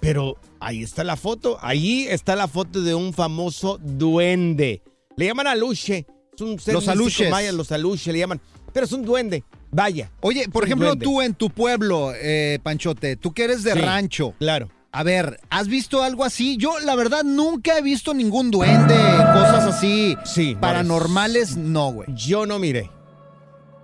Pero 0.00 0.36
ahí 0.60 0.82
está 0.82 1.04
la 1.04 1.16
foto, 1.16 1.58
ahí 1.60 2.06
está 2.08 2.36
la 2.36 2.48
foto 2.48 2.80
de 2.82 2.94
un 2.94 3.12
famoso 3.12 3.78
duende. 3.80 4.82
Le 5.16 5.26
llaman 5.26 5.46
aluche, 5.46 6.06
es 6.34 6.40
un 6.40 6.58
ser 6.58 6.74
Los 6.74 6.88
aluches. 6.88 7.30
maya, 7.30 7.52
los 7.52 7.70
aluche 7.70 8.12
le 8.12 8.18
llaman, 8.18 8.40
pero 8.72 8.86
es 8.86 8.92
un 8.92 9.04
duende, 9.04 9.44
vaya. 9.70 10.10
Oye, 10.20 10.48
por 10.48 10.64
ejemplo, 10.64 10.88
duende. 10.88 11.04
tú 11.04 11.22
en 11.22 11.34
tu 11.34 11.50
pueblo, 11.50 12.12
eh, 12.14 12.58
Panchote, 12.62 13.16
tú 13.16 13.32
que 13.32 13.44
eres 13.44 13.62
de 13.62 13.72
Sí, 13.72 13.78
rancho. 13.78 14.34
Claro. 14.38 14.68
A 14.92 15.02
ver, 15.02 15.40
¿has 15.50 15.68
visto 15.68 16.02
algo 16.02 16.24
así? 16.24 16.56
Yo, 16.56 16.78
la 16.80 16.94
verdad, 16.96 17.22
nunca 17.22 17.76
he 17.76 17.82
visto 17.82 18.14
ningún 18.14 18.50
duende, 18.50 18.94
cosas 18.94 19.64
así 19.66 20.16
Sí, 20.24 20.56
paranormales, 20.58 21.56
no, 21.56 21.92
güey. 21.92 22.08
Yo 22.14 22.46
no 22.46 22.58
miré. 22.58 22.90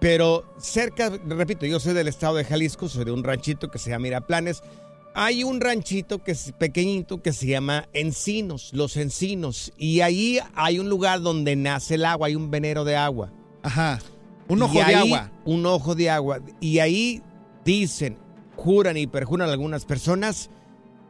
Pero 0.00 0.52
cerca, 0.58 1.10
repito, 1.26 1.66
yo 1.66 1.78
soy 1.78 1.92
del 1.94 2.08
estado 2.08 2.36
de 2.36 2.44
Jalisco, 2.44 2.88
soy 2.88 3.04
de 3.04 3.12
un 3.12 3.22
ranchito 3.22 3.70
que 3.70 3.78
se 3.78 3.90
llama 3.90 4.04
Miraplanes. 4.04 4.62
Hay 5.14 5.44
un 5.44 5.60
ranchito 5.60 6.24
que 6.24 6.32
es 6.32 6.52
pequeñito 6.58 7.20
que 7.22 7.32
se 7.34 7.46
llama 7.46 7.86
Encinos, 7.92 8.70
los 8.72 8.96
Encinos. 8.96 9.70
Y 9.76 10.00
ahí 10.00 10.40
hay 10.54 10.78
un 10.78 10.88
lugar 10.88 11.20
donde 11.20 11.54
nace 11.54 11.96
el 11.96 12.04
agua, 12.06 12.28
hay 12.28 12.34
un 12.34 12.50
venero 12.50 12.84
de 12.84 12.96
agua. 12.96 13.30
Ajá. 13.62 14.00
Un 14.48 14.58
Y 14.58 14.62
ojo 14.62 14.74
de 14.74 14.82
ahí- 14.82 14.94
agua. 15.12 15.30
Un 15.44 15.66
ojo 15.66 15.94
de 15.94 16.10
agua. 16.10 16.40
Y 16.60 16.78
ahí 16.80 17.22
dicen, 17.64 18.16
juran 18.56 18.96
y 18.96 19.06
perjuran 19.06 19.48
algunas 19.50 19.84
personas 19.84 20.50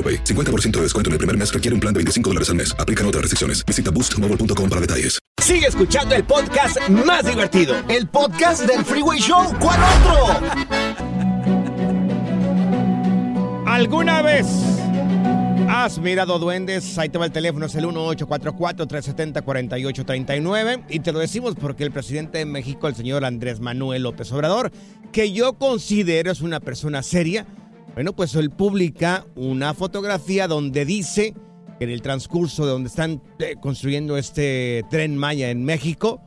AroPay. 0.00 0.24
50% 0.24 0.70
de 0.78 0.82
descuento 0.84 1.10
en 1.10 1.12
el 1.12 1.18
primer 1.18 1.36
mes 1.36 1.52
requiere 1.52 1.74
un 1.74 1.80
plan 1.80 1.92
de 1.92 1.98
25 1.98 2.30
dólares 2.30 2.48
al 2.48 2.54
mes. 2.56 2.74
Aplican 2.78 3.04
otras 3.06 3.20
restricciones. 3.22 3.66
Visita 3.66 3.90
boostmobile.com 3.90 4.70
para 4.70 4.80
detalles. 4.80 5.18
Sigue 5.42 5.66
escuchando 5.66 6.14
el 6.14 6.22
podcast 6.24 6.78
más 6.88 7.26
divertido. 7.26 7.74
El 7.88 8.06
podcast 8.08 8.64
del 8.66 8.84
Freeway 8.84 9.18
Show. 9.18 9.52
¿Cuál 9.58 9.80
otro? 9.82 10.40
¿Alguna 13.66 14.22
vez 14.22 14.46
has 15.68 15.98
mirado 15.98 16.38
duendes? 16.38 16.96
Ahí 16.98 17.08
te 17.08 17.18
va 17.18 17.24
el 17.24 17.32
teléfono, 17.32 17.66
es 17.66 17.74
el 17.74 17.86
1844-370-4839. 17.86 20.84
Y 20.88 21.00
te 21.00 21.12
lo 21.12 21.18
decimos 21.18 21.54
porque 21.54 21.84
el 21.84 21.90
presidente 21.90 22.36
de 22.38 22.44
México, 22.44 22.86
el 22.88 22.94
señor 22.94 23.24
Andrés 23.24 23.60
Manuel 23.60 24.02
López 24.02 24.30
Obrador, 24.32 24.70
que 25.12 25.32
yo 25.32 25.54
considero 25.54 26.30
es 26.30 26.42
una 26.42 26.60
persona 26.60 27.02
seria, 27.02 27.46
bueno, 28.00 28.14
pues 28.14 28.34
él 28.34 28.48
publica 28.48 29.26
una 29.36 29.74
fotografía 29.74 30.48
donde 30.48 30.86
dice 30.86 31.34
que 31.78 31.84
en 31.84 31.90
el 31.90 32.00
transcurso 32.00 32.64
de 32.64 32.72
donde 32.72 32.88
están 32.88 33.20
eh, 33.40 33.56
construyendo 33.60 34.16
este 34.16 34.86
tren 34.88 35.18
Maya 35.18 35.50
en 35.50 35.64
México, 35.66 36.22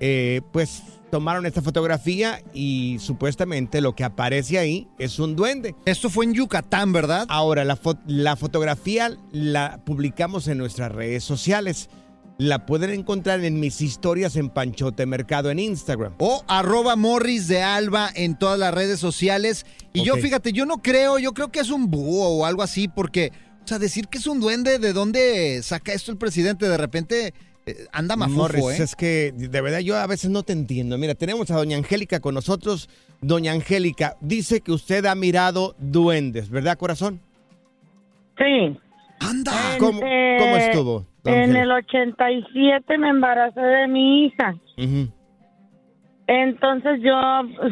eh, 0.00 0.40
pues 0.50 0.82
tomaron 1.10 1.44
esta 1.44 1.60
fotografía 1.60 2.40
y 2.54 2.96
supuestamente 3.00 3.82
lo 3.82 3.94
que 3.94 4.02
aparece 4.04 4.58
ahí 4.58 4.88
es 4.98 5.18
un 5.18 5.36
duende. 5.36 5.74
Esto 5.84 6.08
fue 6.08 6.24
en 6.24 6.32
Yucatán, 6.32 6.90
¿verdad? 6.94 7.26
Ahora, 7.28 7.66
la, 7.66 7.76
fo- 7.76 8.00
la 8.06 8.34
fotografía 8.36 9.14
la 9.30 9.82
publicamos 9.84 10.48
en 10.48 10.56
nuestras 10.56 10.90
redes 10.90 11.22
sociales. 11.22 11.90
La 12.40 12.64
pueden 12.64 12.88
encontrar 12.88 13.44
en 13.44 13.60
mis 13.60 13.82
historias 13.82 14.34
en 14.34 14.48
Panchote 14.48 15.04
Mercado 15.04 15.50
en 15.50 15.58
Instagram. 15.58 16.14
O 16.16 16.42
arroba 16.48 16.96
Morris 16.96 17.48
de 17.48 17.60
Alba 17.60 18.08
en 18.14 18.38
todas 18.38 18.58
las 18.58 18.72
redes 18.72 18.98
sociales. 18.98 19.66
Y 19.92 20.04
yo, 20.04 20.16
fíjate, 20.16 20.54
yo 20.54 20.64
no 20.64 20.78
creo, 20.78 21.18
yo 21.18 21.34
creo 21.34 21.52
que 21.52 21.60
es 21.60 21.68
un 21.68 21.90
búho 21.90 22.38
o 22.38 22.46
algo 22.46 22.62
así, 22.62 22.88
porque, 22.88 23.30
o 23.62 23.68
sea, 23.68 23.78
decir 23.78 24.08
que 24.08 24.16
es 24.16 24.26
un 24.26 24.40
duende, 24.40 24.78
¿de 24.78 24.94
dónde 24.94 25.60
saca 25.62 25.92
esto 25.92 26.12
el 26.12 26.16
presidente? 26.16 26.66
De 26.66 26.78
repente 26.78 27.34
eh, 27.66 27.86
anda 27.92 28.16
mafufo, 28.16 28.38
Morris, 28.38 28.80
¿eh? 28.80 28.82
es 28.84 28.96
que 28.96 29.34
de 29.36 29.60
verdad 29.60 29.80
yo 29.80 29.98
a 29.98 30.06
veces 30.06 30.30
no 30.30 30.42
te 30.42 30.54
entiendo. 30.54 30.96
Mira, 30.96 31.14
tenemos 31.14 31.50
a 31.50 31.56
doña 31.56 31.76
Angélica 31.76 32.20
con 32.20 32.34
nosotros. 32.34 32.88
Doña 33.20 33.52
Angélica, 33.52 34.16
dice 34.22 34.62
que 34.62 34.72
usted 34.72 35.04
ha 35.04 35.14
mirado 35.14 35.76
duendes, 35.78 36.48
¿verdad, 36.48 36.78
corazón? 36.78 37.20
Sí. 38.38 38.78
¡Anda! 39.20 39.52
¿Cómo, 39.78 40.00
Eh, 40.02 40.36
cómo 40.40 40.56
estuvo? 40.56 41.04
don 41.22 41.34
En 41.34 41.54
el 41.56 41.70
87 41.70 42.98
me 42.98 43.10
embaracé 43.10 43.60
de 43.60 43.88
mi 43.88 44.24
hija. 44.24 44.54
Entonces 46.26 47.00
yo 47.02 47.12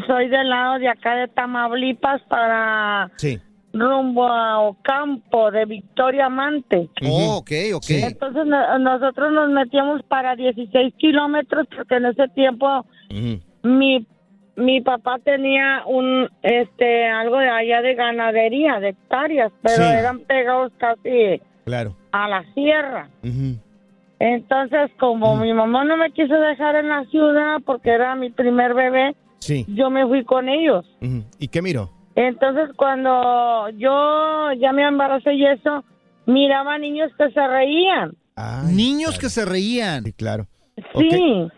soy 0.07 0.29
del 0.29 0.49
lado 0.49 0.79
de 0.79 0.89
acá 0.89 1.15
de 1.15 1.29
Tamaulipas 1.29 2.21
para 2.29 3.11
Sí. 3.17 3.39
rumbo 3.73 4.27
a 4.27 4.61
Ocampo 4.61 5.51
de 5.51 5.65
Victoria 5.65 6.27
Amante. 6.27 6.89
Oh, 7.07 7.37
ok, 7.39 7.51
ok. 7.77 7.85
Entonces 7.91 8.47
no- 8.47 8.79
nosotros 8.81 9.33
nos 9.33 9.51
metíamos 9.51 10.03
para 10.05 10.35
16 10.35 10.93
kilómetros 10.99 11.67
porque 11.75 11.97
en 11.97 12.07
ese 12.07 12.29
tiempo 12.29 12.85
Ujú. 13.11 13.41
mi 13.63 14.07
mi 14.59 14.81
papá 14.81 15.19
tenía 15.25 15.83
un 15.87 16.29
este 16.43 17.07
algo 17.07 17.39
de 17.39 17.49
allá 17.49 17.81
de 17.83 17.95
ganadería 17.95 18.81
de 18.81 18.89
hectáreas 18.91 19.53
pero 19.63 19.85
Sí. 19.85 19.91
eran 19.99 20.21
pegados 20.21 20.73
casi 20.79 21.41
Claro. 21.65 21.97
a 22.13 22.29
la 22.29 22.45
sierra 22.55 23.09
entonces 24.19 24.91
como 24.99 25.37
mi 25.37 25.53
mamá 25.53 25.85
no 25.85 25.97
me 25.97 26.11
quiso 26.11 26.35
dejar 26.35 26.77
en 26.77 26.89
la 26.89 27.05
ciudad 27.07 27.59
porque 27.65 27.91
era 27.91 28.15
mi 28.15 28.31
primer 28.31 28.75
bebé 28.75 29.15
Sí. 29.39 29.65
yo 29.69 29.89
me 29.89 30.05
fui 30.05 30.25
con 30.25 30.49
ellos. 30.49 30.85
¿Y 31.39 31.49
qué 31.49 31.63
miró? 31.63 31.91
entonces 32.17 32.71
cuando 32.77 33.69
yo 33.77 34.51
ya 34.61 34.73
me 34.73 34.83
embaracé 34.83 35.35
y 35.35 35.47
eso 35.47 35.85
miraba 36.27 36.77
niños 36.79 37.13
que 37.17 37.31
se 37.31 37.47
reían 37.47 38.13
Niños 38.73 39.19
que 39.19 39.29
se 39.29 39.45
reían. 39.45 40.05
Sí, 40.05 40.13
claro. 40.13 40.47
sí. 40.97 41.09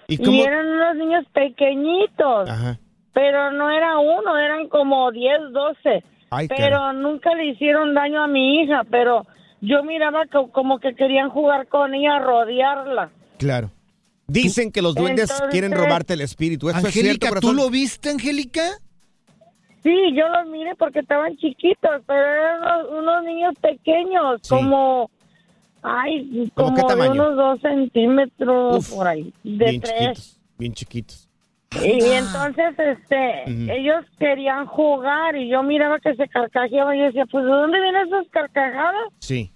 ¿Y 0.09 0.15
y, 0.15 0.19
cómo- 0.19 0.43
eran 0.45 0.67
unos 0.67 0.97
niños 0.97 1.25
pequeñitos 1.33 2.49
Ajá. 2.49 2.79
Pero 3.13 3.51
no 3.53 3.71
era 3.71 3.99
uno, 3.99 4.37
eran 4.39 4.69
como 4.69 5.11
10, 5.11 5.53
12. 5.53 6.05
Ay, 6.31 6.49
pero 6.49 6.93
nunca 6.93 7.35
le 7.35 7.47
hicieron 7.47 7.95
daño 7.95 8.23
a 8.23 8.27
mi 8.29 8.61
hija, 8.61 8.83
pero 8.91 9.27
yo 9.61 9.83
miraba 9.83 10.27
que, 10.27 10.39
como 10.53 10.79
que 10.79 10.95
querían 10.95 11.29
jugar 11.31 11.67
con 11.69 11.93
ella, 11.95 12.19
rodearla. 12.21 13.11
Claro. 13.39 13.71
Dicen 14.29 14.71
que 14.71 14.81
los 14.81 14.95
duendes 14.95 15.29
Entonces- 15.31 15.49
quieren 15.51 15.73
robarte 15.73 16.15
el 16.15 16.21
espíritu. 16.21 16.69
¿Eso 16.71 16.87
es 16.87 16.93
cierto, 16.95 17.27
Angélica, 17.27 17.41
¿tú 17.41 17.53
lo 17.53 17.69
viste, 17.69 18.11
Angélica? 18.11 18.63
Sí, 19.83 19.95
yo 20.15 20.29
los 20.29 20.47
miré 20.49 20.75
porque 20.77 21.01
estaban 21.01 21.37
chiquitos, 21.39 22.03
pero 22.07 22.21
eran 22.21 22.61
unos, 22.63 22.99
unos 23.01 23.25
niños 23.25 23.55
pequeños, 23.61 24.41
Sí. 24.43 24.51
como, 24.51 25.11
ay, 25.83 26.51
¿Cómo 26.55 26.69
como 26.69 26.77
qué 26.77 26.83
de 26.83 26.89
tamaño? 26.89 27.13
unos 27.13 27.37
dos 27.37 27.61
centímetros 27.63 28.77
Uf, 28.77 28.95
por 28.95 29.09
ahí, 29.09 29.33
de 29.43 29.65
Bien 29.65 29.81
tres. 29.81 29.95
chiquitos. 29.99 30.41
Bien 30.59 30.73
chiquitos. 30.75 31.30
Y 31.73 32.03
entonces, 32.13 32.77
este, 32.79 33.45
ellos 33.47 34.05
querían 34.19 34.67
jugar 34.67 35.37
y 35.37 35.49
yo 35.49 35.63
miraba 35.63 36.01
que 36.01 36.15
se 36.17 36.27
carcajeaban 36.29 36.97
y 36.97 37.03
decía, 37.03 37.27
pues, 37.27 37.45
¿de 37.45 37.51
dónde 37.51 37.81
vienen 37.81 38.07
esas 38.09 38.27
carcajadas? 38.31 39.09
Sí. 39.21 39.51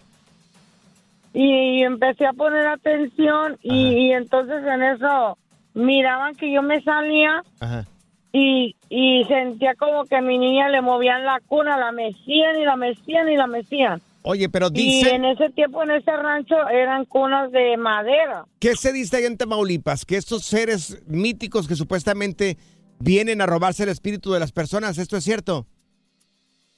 Y 1.33 1.83
empecé 1.83 2.27
a 2.27 2.33
poner 2.33 2.69
atención 2.69 3.59
y, 3.63 4.07
y 4.07 4.13
entonces 4.13 4.65
en 4.65 4.83
eso 4.85 5.37
miraban 5.75 6.37
que 6.37 6.53
yo 6.53 6.63
me 6.63 6.81
salía 6.83 7.43
Ajá. 7.59 7.85
y, 8.33 8.77
y 8.89 9.25
sentía 9.25 9.75
como 9.75 10.05
que 10.05 10.15
a 10.15 10.21
mi 10.21 10.39
niña 10.39 10.69
le 10.69 10.81
movían 10.81 11.25
la 11.25 11.41
cuna, 11.49 11.77
la 11.77 11.91
mecían 11.91 12.57
y 12.61 12.65
la 12.65 12.77
mecían 12.77 13.29
y 13.29 13.37
la 13.37 13.49
mecían. 13.49 14.01
Oye, 14.27 14.49
pero 14.49 14.69
Y 14.69 15.03
dicen... 15.03 15.17
en 15.17 15.25
ese 15.27 15.51
tiempo, 15.51 15.83
en 15.83 15.91
ese 15.91 16.11
rancho, 16.17 16.57
eran 16.71 17.05
cunas 17.05 17.53
de 17.53 17.77
madera. 17.77 18.47
¿Qué 18.59 18.75
se 18.75 18.91
dice 18.93 19.19
ahí 19.19 19.25
en 19.25 19.37
Tamaulipas? 19.37 20.07
Que 20.07 20.17
estos 20.17 20.45
seres 20.45 21.03
míticos 21.07 21.69
que 21.69 21.75
supuestamente 21.77 22.57
vienen 22.99 23.43
a 23.43 23.47
robarse 23.47 23.83
el 23.83 23.91
espíritu 23.91 24.33
de 24.33 24.41
las 24.41 24.51
personas, 24.51 24.97
¿esto 24.97 25.19
es 25.19 25.25
cierto? 25.25 25.67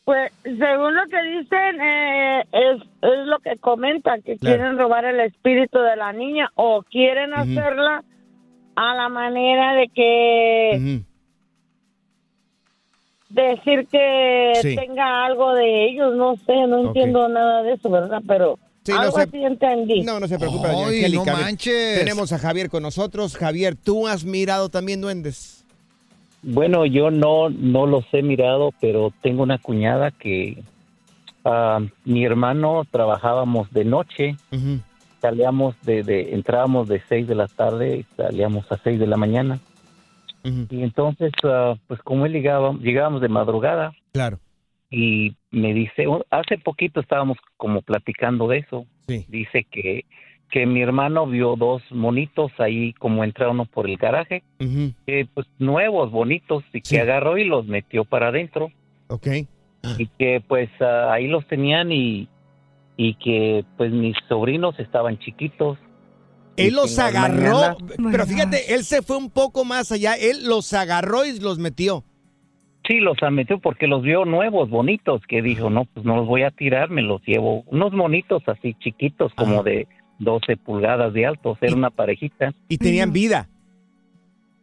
Pues 0.04 0.32
según 0.42 0.94
lo 0.96 1.02
que 1.08 1.22
dicen, 1.22 1.80
eh, 1.80 2.40
es, 2.52 2.82
es 3.02 3.26
lo 3.26 3.38
que 3.38 3.56
comentan, 3.58 4.22
que 4.22 4.36
Claro. 4.36 4.56
quieren 4.56 4.78
robar 4.78 5.04
el 5.04 5.20
espíritu 5.20 5.78
de 5.78 5.94
la 5.96 6.12
niña 6.12 6.50
o 6.56 6.82
quieren 6.82 7.32
hacerla 7.32 8.02
a 8.76 8.94
la 8.94 9.08
manera 9.08 9.74
de 9.74 9.88
que 9.88 11.02
decir 13.28 13.86
que 13.90 14.52
Sí. 14.62 14.76
tenga 14.76 15.24
algo 15.26 15.52
de 15.54 15.86
ellos, 15.90 16.14
no 16.16 16.36
sé, 16.46 16.54
no 16.68 16.86
entiendo 16.88 17.28
nada 17.28 17.62
de 17.62 17.72
eso, 17.74 17.90
¿verdad? 17.90 18.22
Pero 18.26 18.58
Sí, 18.84 18.92
no 18.92 19.00
algo 19.00 19.16
se- 19.16 19.22
así 19.22 19.44
entendí. 19.44 20.02
No, 20.02 20.20
no 20.20 20.28
se 20.28 20.38
preocupe, 20.38 20.68
Ay, 20.68 20.96
Angélica. 21.04 21.32
no 21.32 21.38
manches. 21.38 21.98
Tenemos 21.98 22.32
a 22.32 22.38
Javier 22.38 22.70
con 22.70 22.82
nosotros. 22.82 23.36
Javier, 23.36 23.74
¿tú 23.76 24.06
has 24.06 24.24
mirado 24.24 24.68
también 24.68 25.00
duendes? 25.00 25.64
Bueno, 26.42 26.86
yo 26.86 27.10
no, 27.10 27.48
no 27.50 27.86
los 27.86 28.04
he 28.12 28.22
mirado, 28.22 28.70
pero 28.80 29.12
tengo 29.22 29.42
una 29.42 29.58
cuñada 29.58 30.12
que 30.12 30.62
ah, 31.44 31.80
mi 32.04 32.24
hermano 32.24 32.84
trabajábamos 32.90 33.72
de 33.72 33.84
noche, 33.84 34.36
salíamos 35.20 35.74
de, 35.82 36.02
de- 36.02 36.34
entrábamos 36.34 36.88
de 36.88 37.02
6 37.08 37.26
de 37.26 37.34
la 37.34 37.46
tarde 37.48 37.98
y 37.98 38.06
salíamos 38.16 38.70
a 38.70 38.76
6 38.82 38.98
de 38.98 39.06
la 39.06 39.16
mañana. 39.16 39.58
Y 40.70 40.82
entonces, 40.82 41.32
ah, 41.44 41.74
pues 41.86 42.00
como 42.02 42.26
él 42.26 42.32
llegaba, 42.32 42.72
llegábamos 42.80 43.20
de 43.20 43.28
madrugada. 43.28 43.92
Claro. 44.12 44.38
Y 44.90 45.34
me 45.50 45.74
dice, 45.74 46.06
oh, 46.06 46.24
hace 46.30 46.58
poquito 46.58 47.00
estábamos 47.00 47.38
como 47.56 47.82
platicando 47.82 48.46
de 48.46 48.58
eso. 48.58 48.86
Sí. 49.08 49.26
Dice 49.28 49.66
que, 49.70 50.04
que 50.50 50.66
mi 50.66 50.80
hermano 50.82 51.26
vio 51.26 51.56
dos 51.56 51.82
monitos 51.90 52.52
ahí 52.58 52.92
como 52.94 53.24
entraron 53.24 53.66
por 53.66 53.88
el 53.88 53.96
garaje 53.96 54.44
eh, 55.06 55.26
pues 55.34 55.46
nuevos, 55.58 56.10
bonitos, 56.10 56.62
y 56.72 56.80
que 56.80 57.00
agarró 57.00 57.36
y 57.38 57.44
los 57.44 57.66
metió 57.66 58.04
para 58.04 58.28
adentro. 58.28 58.70
Ok. 59.08 59.26
Y 59.98 60.06
que 60.18 60.42
pues 60.46 60.70
ah, 60.80 61.12
ahí 61.12 61.26
los 61.26 61.46
tenían 61.46 61.90
y, 61.90 62.28
y 62.96 63.14
que 63.14 63.64
pues 63.76 63.92
mis 63.92 64.16
sobrinos 64.28 64.78
estaban 64.78 65.18
chiquitos. 65.18 65.78
Él 66.56 66.74
los 66.74 66.98
agarró, 66.98 67.76
pero 68.10 68.26
fíjate, 68.26 68.74
él 68.74 68.84
se 68.84 69.02
fue 69.02 69.16
un 69.16 69.30
poco 69.30 69.64
más 69.64 69.92
allá. 69.92 70.14
Él 70.14 70.46
los 70.46 70.72
agarró 70.72 71.24
y 71.24 71.38
los 71.38 71.58
metió. 71.58 72.04
Sí, 72.86 73.00
los 73.00 73.16
metió 73.32 73.58
porque 73.58 73.86
los 73.88 74.02
vio 74.02 74.24
nuevos, 74.24 74.70
bonitos, 74.70 75.20
que 75.26 75.42
dijo, 75.42 75.70
no, 75.70 75.86
pues 75.86 76.06
no 76.06 76.16
los 76.16 76.26
voy 76.26 76.42
a 76.42 76.50
tirar, 76.50 76.88
me 76.88 77.02
los 77.02 77.20
llevo. 77.26 77.64
Unos 77.66 77.92
monitos 77.92 78.42
así 78.46 78.74
chiquitos, 78.74 79.32
como 79.34 79.62
de 79.64 79.88
12 80.20 80.56
pulgadas 80.56 81.12
de 81.12 81.26
altos, 81.26 81.58
era 81.60 81.74
una 81.74 81.90
parejita. 81.90 82.52
Y 82.68 82.78
tenían 82.78 83.12
vida. 83.12 83.48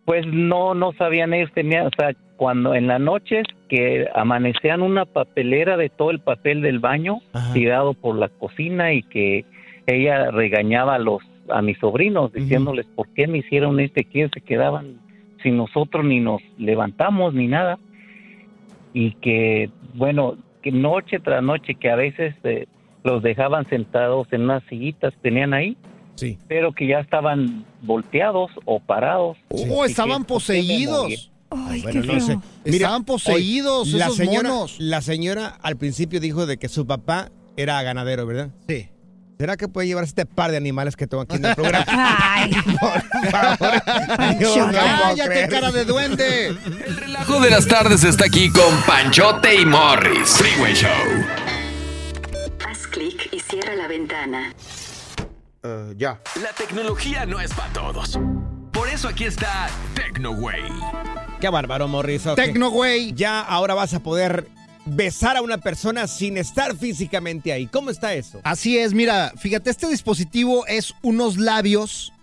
Pues 0.06 0.26
no, 0.26 0.74
no 0.74 0.94
sabían 0.94 1.34
ellos, 1.34 1.52
tenían, 1.54 1.88
o 1.88 1.90
sea, 1.98 2.14
cuando 2.38 2.76
en 2.76 2.88
las 2.88 3.00
noches 3.00 3.46
que 3.70 4.08
amanecían 4.14 4.82
una 4.82 5.06
papelera 5.06 5.78
de 5.78 5.90
todo 5.90 6.12
el 6.12 6.20
papel 6.20 6.62
del 6.62 6.80
baño 6.80 7.20
tirado 7.54 7.94
por 7.94 8.18
la 8.18 8.30
cocina 8.30 8.94
y 8.94 9.04
que 9.04 9.46
ella 9.88 10.32
regañaba 10.32 10.96
a 10.96 11.00
los 11.00 11.22
a 11.50 11.62
mis 11.62 11.78
sobrinos 11.80 12.32
diciéndoles 12.34 12.86
por 12.96 13.08
qué 13.10 13.28
me 13.28 13.40
hicieron 13.40 13.80
este 13.80 14.06
que 14.06 14.30
se 14.34 14.42
quedaban 14.42 15.00
sin 15.42 15.58
nosotros 15.58 16.06
ni 16.06 16.20
nos 16.20 16.42
levantamos 16.58 17.34
ni 17.34 17.48
nada 17.48 17.78
y 18.94 19.12
que 19.16 19.70
bueno 19.96 20.38
que 20.62 20.72
noche 20.72 21.20
tras 21.20 21.44
noche 21.44 21.76
que 21.76 21.90
a 21.90 21.96
veces 21.96 22.36
eh, 22.44 22.68
los 23.04 23.22
dejaban 23.22 23.68
sentados 23.70 24.28
en 24.32 24.44
unas 24.44 24.64
sillitas 24.70 25.14
que 25.16 25.20
tenían 25.30 25.54
ahí 25.54 25.78
Sí. 26.16 26.38
pero 26.48 26.74
que 26.74 26.86
ya 26.88 27.00
estaban 27.00 27.66
volteados 27.82 28.52
o 28.66 28.80
parados. 28.80 29.36
Oh, 29.50 29.84
estaban 29.84 30.26
poseídos. 30.26 31.32
Bueno, 31.50 32.04
no 32.04 32.20
sé. 32.20 32.38
Estaban 32.66 33.04
poseídos 33.04 33.90
la 33.94 34.06
esos 34.06 34.18
señora, 34.18 34.50
monos. 34.50 34.80
La 34.80 35.02
señora 35.02 35.48
al 35.48 35.76
principio 35.76 36.20
dijo 36.20 36.46
de 36.46 36.58
que 36.58 36.70
su 36.70 36.86
papá 36.86 37.32
era 37.58 37.82
ganadero, 37.82 38.28
¿verdad? 38.28 38.52
Sí. 38.68 38.90
¿Será 39.40 39.58
que 39.58 39.68
puede 39.68 39.88
llevar 39.88 40.04
este 40.04 40.26
par 40.26 40.52
de 40.52 40.58
animales 40.58 40.96
que 40.96 41.08
tengo 41.08 41.24
aquí 41.24 41.36
en 41.36 41.46
el 41.46 41.56
programa? 41.56 41.86
Ay. 41.88 42.52
Por 42.80 43.30
favor. 43.32 43.82
¡Cállate, 44.72 45.48
cara 45.50 45.72
de 45.72 45.86
duende! 45.86 46.48
El 46.48 46.98
relajo 46.98 47.40
de 47.42 47.50
las 47.50 47.68
tardes 47.68 48.04
está 48.04 48.26
aquí 48.26 48.50
con 48.52 48.82
Panchote 48.84 49.56
y 49.62 49.66
Morris. 49.66 50.30
Freeway 50.38 50.74
Show. 50.74 50.90
Haz 52.68 52.88
clic 52.88 53.30
y 53.32 53.40
cierra 53.40 53.76
la 53.76 53.88
ventana. 53.88 54.54
ya. 55.98 56.22
La 56.42 56.50
tecnología 56.56 57.26
no 57.26 57.40
es 57.40 57.54
para 57.54 57.74
todos. 57.74 58.20
Por 58.72 58.88
eso 58.90 59.08
aquí 59.08 59.26
está 59.26 59.68
TecnoWay. 59.96 60.64
Qué 61.42 61.50
bárbaro, 61.50 61.88
Morris. 61.88 62.26
ok. 62.28 62.36
Tecno, 62.36 62.70
güey. 62.70 63.14
Ya 63.14 63.42
ahora 63.42 63.74
vas 63.74 63.94
a 63.94 64.00
poder 64.00 64.48
besar 64.86 65.38
a 65.38 65.42
una 65.42 65.58
persona 65.58 66.08
sin 66.08 66.38
estar 66.38 66.76
físicamente 66.76 67.52
ahí. 67.52 67.68
¿Cómo 67.68 67.90
está 67.90 68.14
eso? 68.14 68.42
Así 68.44 68.78
es, 68.78 68.94
mira, 68.94 69.34
fíjate, 69.38 69.70
este 69.70 69.88
dispositivo 69.88 70.66
es 70.68 70.94
unos 71.02 71.38
labios 71.38 72.14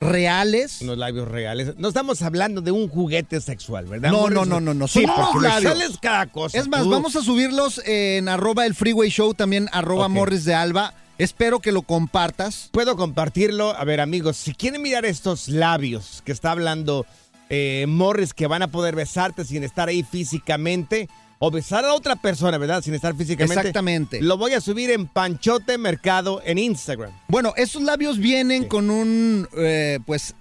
reales. 0.00 0.80
Unos 0.80 0.98
labios 0.98 1.28
reales. 1.28 1.76
No 1.76 1.88
estamos 1.88 2.22
hablando 2.22 2.60
de 2.60 2.70
un 2.70 2.88
juguete 2.88 3.40
sexual, 3.40 3.86
¿verdad? 3.86 4.10
No, 4.10 4.30
no, 4.30 4.44
no, 4.44 4.60
no, 4.60 4.74
no. 4.74 4.88
Sí, 4.88 5.04
porque 5.06 5.46
le 5.46 5.48
labios. 5.48 5.98
cada 6.00 6.26
cosa. 6.26 6.58
Es 6.58 6.68
más, 6.68 6.86
vamos 6.88 7.14
a 7.16 7.22
subirlos 7.22 7.80
en 7.84 8.28
arroba 8.28 8.66
el 8.66 8.74
Freeway 8.74 9.10
Show, 9.10 9.34
también 9.34 9.68
arroba. 9.72 10.08
Morris 10.08 10.44
de 10.44 10.54
Alba. 10.54 10.94
Espero 11.18 11.60
que 11.60 11.70
lo 11.70 11.82
compartas. 11.82 12.70
Puedo 12.72 12.96
compartirlo. 12.96 13.76
A 13.76 13.84
ver, 13.84 14.00
amigos, 14.00 14.38
si 14.38 14.54
quieren 14.54 14.80
mirar 14.80 15.04
estos 15.04 15.48
labios 15.48 16.22
que 16.24 16.32
está 16.32 16.52
hablando 16.52 17.04
eh, 17.50 17.84
Morris, 17.86 18.32
que 18.32 18.46
van 18.46 18.62
a 18.62 18.68
poder 18.68 18.96
besarte 18.96 19.44
sin 19.44 19.62
estar 19.62 19.88
ahí 19.88 20.02
físicamente, 20.02 21.10
o 21.42 21.50
besar 21.50 21.86
a 21.86 21.94
otra 21.94 22.16
persona, 22.16 22.58
¿verdad? 22.58 22.82
Sin 22.84 22.92
estar 22.92 23.16
físicamente. 23.16 23.54
Exactamente. 23.60 24.20
Lo 24.20 24.36
voy 24.36 24.52
a 24.52 24.60
subir 24.60 24.90
en 24.90 25.06
Panchote 25.06 25.78
Mercado 25.78 26.42
en 26.44 26.58
Instagram. 26.58 27.10
Bueno, 27.28 27.54
estos 27.56 27.82
labios 27.82 28.18
vienen 28.18 28.64
con 28.68 28.90
un, 28.90 29.48
eh, 29.56 30.00
pues, 30.04 30.34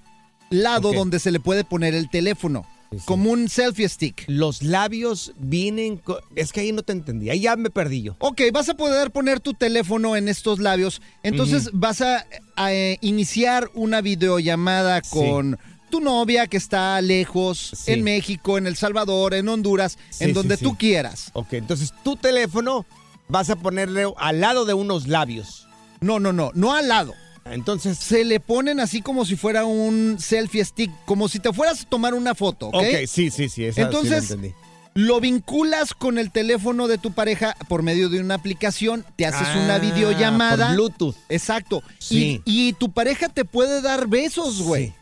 lado 0.49 0.91
donde 0.91 1.19
se 1.19 1.31
le 1.31 1.39
puede 1.39 1.63
poner 1.63 1.95
el 1.95 2.09
teléfono. 2.09 2.65
Como 3.05 3.31
un 3.31 3.47
selfie 3.49 3.88
stick. 3.88 4.23
Los 4.27 4.62
labios 4.63 5.33
vienen... 5.38 5.97
co- 5.97 6.19
Es 6.35 6.51
que 6.51 6.62
ahí 6.62 6.71
no 6.71 6.81
te 6.81 6.91
entendí. 6.91 7.29
Ahí 7.29 7.41
ya 7.41 7.55
me 7.55 7.69
perdí 7.69 8.01
yo. 8.01 8.15
Ok, 8.19 8.41
vas 8.51 8.67
a 8.67 8.73
poder 8.73 9.12
poner 9.12 9.39
tu 9.39 9.53
teléfono 9.53 10.15
en 10.17 10.27
estos 10.27 10.57
labios. 10.59 10.99
Entonces 11.21 11.69
vas 11.71 12.01
a, 12.01 12.25
a, 12.55 12.73
eh, 12.73 12.97
iniciar 13.01 13.69
una 13.75 14.01
videollamada 14.01 15.01
con 15.01 15.59
tu 15.89 15.99
novia 15.99 16.47
que 16.47 16.58
está 16.58 17.02
lejos, 17.02 17.71
Sí. 17.75 17.91
en 17.93 18.04
México, 18.04 18.58
en 18.58 18.67
El 18.67 18.75
Salvador, 18.75 19.34
en 19.34 19.47
Honduras, 19.49 19.97
Sí, 20.10 20.23
en 20.25 20.30
sí, 20.30 20.34
donde 20.34 20.58
sí. 20.58 20.63
tú 20.63 20.78
quieras. 20.78 21.32
Ok, 21.34 21.54
entonces 21.54 21.93
tu 22.04 22.15
teléfono 22.15 22.86
vas 23.28 23.49
a 23.49 23.56
ponerle 23.56 24.06
al 24.17 24.39
lado 24.41 24.65
de 24.65 24.73
unos 24.73 25.08
labios. 25.08 25.67
No, 26.02 26.19
no, 26.19 26.32
no, 26.34 26.52
no 26.56 26.73
al 26.73 26.88
lado. 26.88 27.13
Entonces... 27.45 27.97
Se 27.97 28.23
le 28.25 28.39
ponen 28.39 28.80
así 28.80 29.02
como 29.02 29.25
si 29.25 29.36
fuera 29.36 29.65
un 29.65 30.17
selfie 30.19 30.63
stick, 30.63 30.91
como 31.06 31.28
si 31.28 31.39
te 31.39 31.52
fueras 31.52 31.82
a 31.82 31.86
tomar 31.89 32.13
una 32.13 32.36
foto, 32.36 32.67
¿ok? 32.67 32.75
Ok, 32.75 33.08
sí, 33.08 33.32
sí, 33.32 33.49
sí. 33.49 33.65
esa 33.65 33.75
sí 33.75 33.82
Entonces, 33.82 34.30
entendí. 34.32 34.54
lo 34.93 35.19
vinculas 35.19 35.93
con 35.95 36.17
el 36.19 36.32
teléfono 36.32 36.88
de 36.88 36.97
tu 36.99 37.12
pareja 37.12 37.56
por 37.67 37.82
medio 37.82 38.10
de 38.10 38.19
una 38.19 38.36
aplicación, 38.36 39.04
te 39.15 39.25
haces 39.25 39.47
una 39.56 39.75
Ah, 39.75 39.80
videollamada. 39.80 40.67
por 40.67 40.75
Bluetooth. 40.75 41.15
Exacto. 41.30 41.82
Sí. 41.97 42.41
Y, 42.45 42.69
y 42.69 42.73
tu 42.73 42.91
pareja 42.91 43.30
te 43.30 43.45
puede 43.45 43.82
dar 43.82 44.08
besos, 44.08 44.62
güey. 44.62 44.93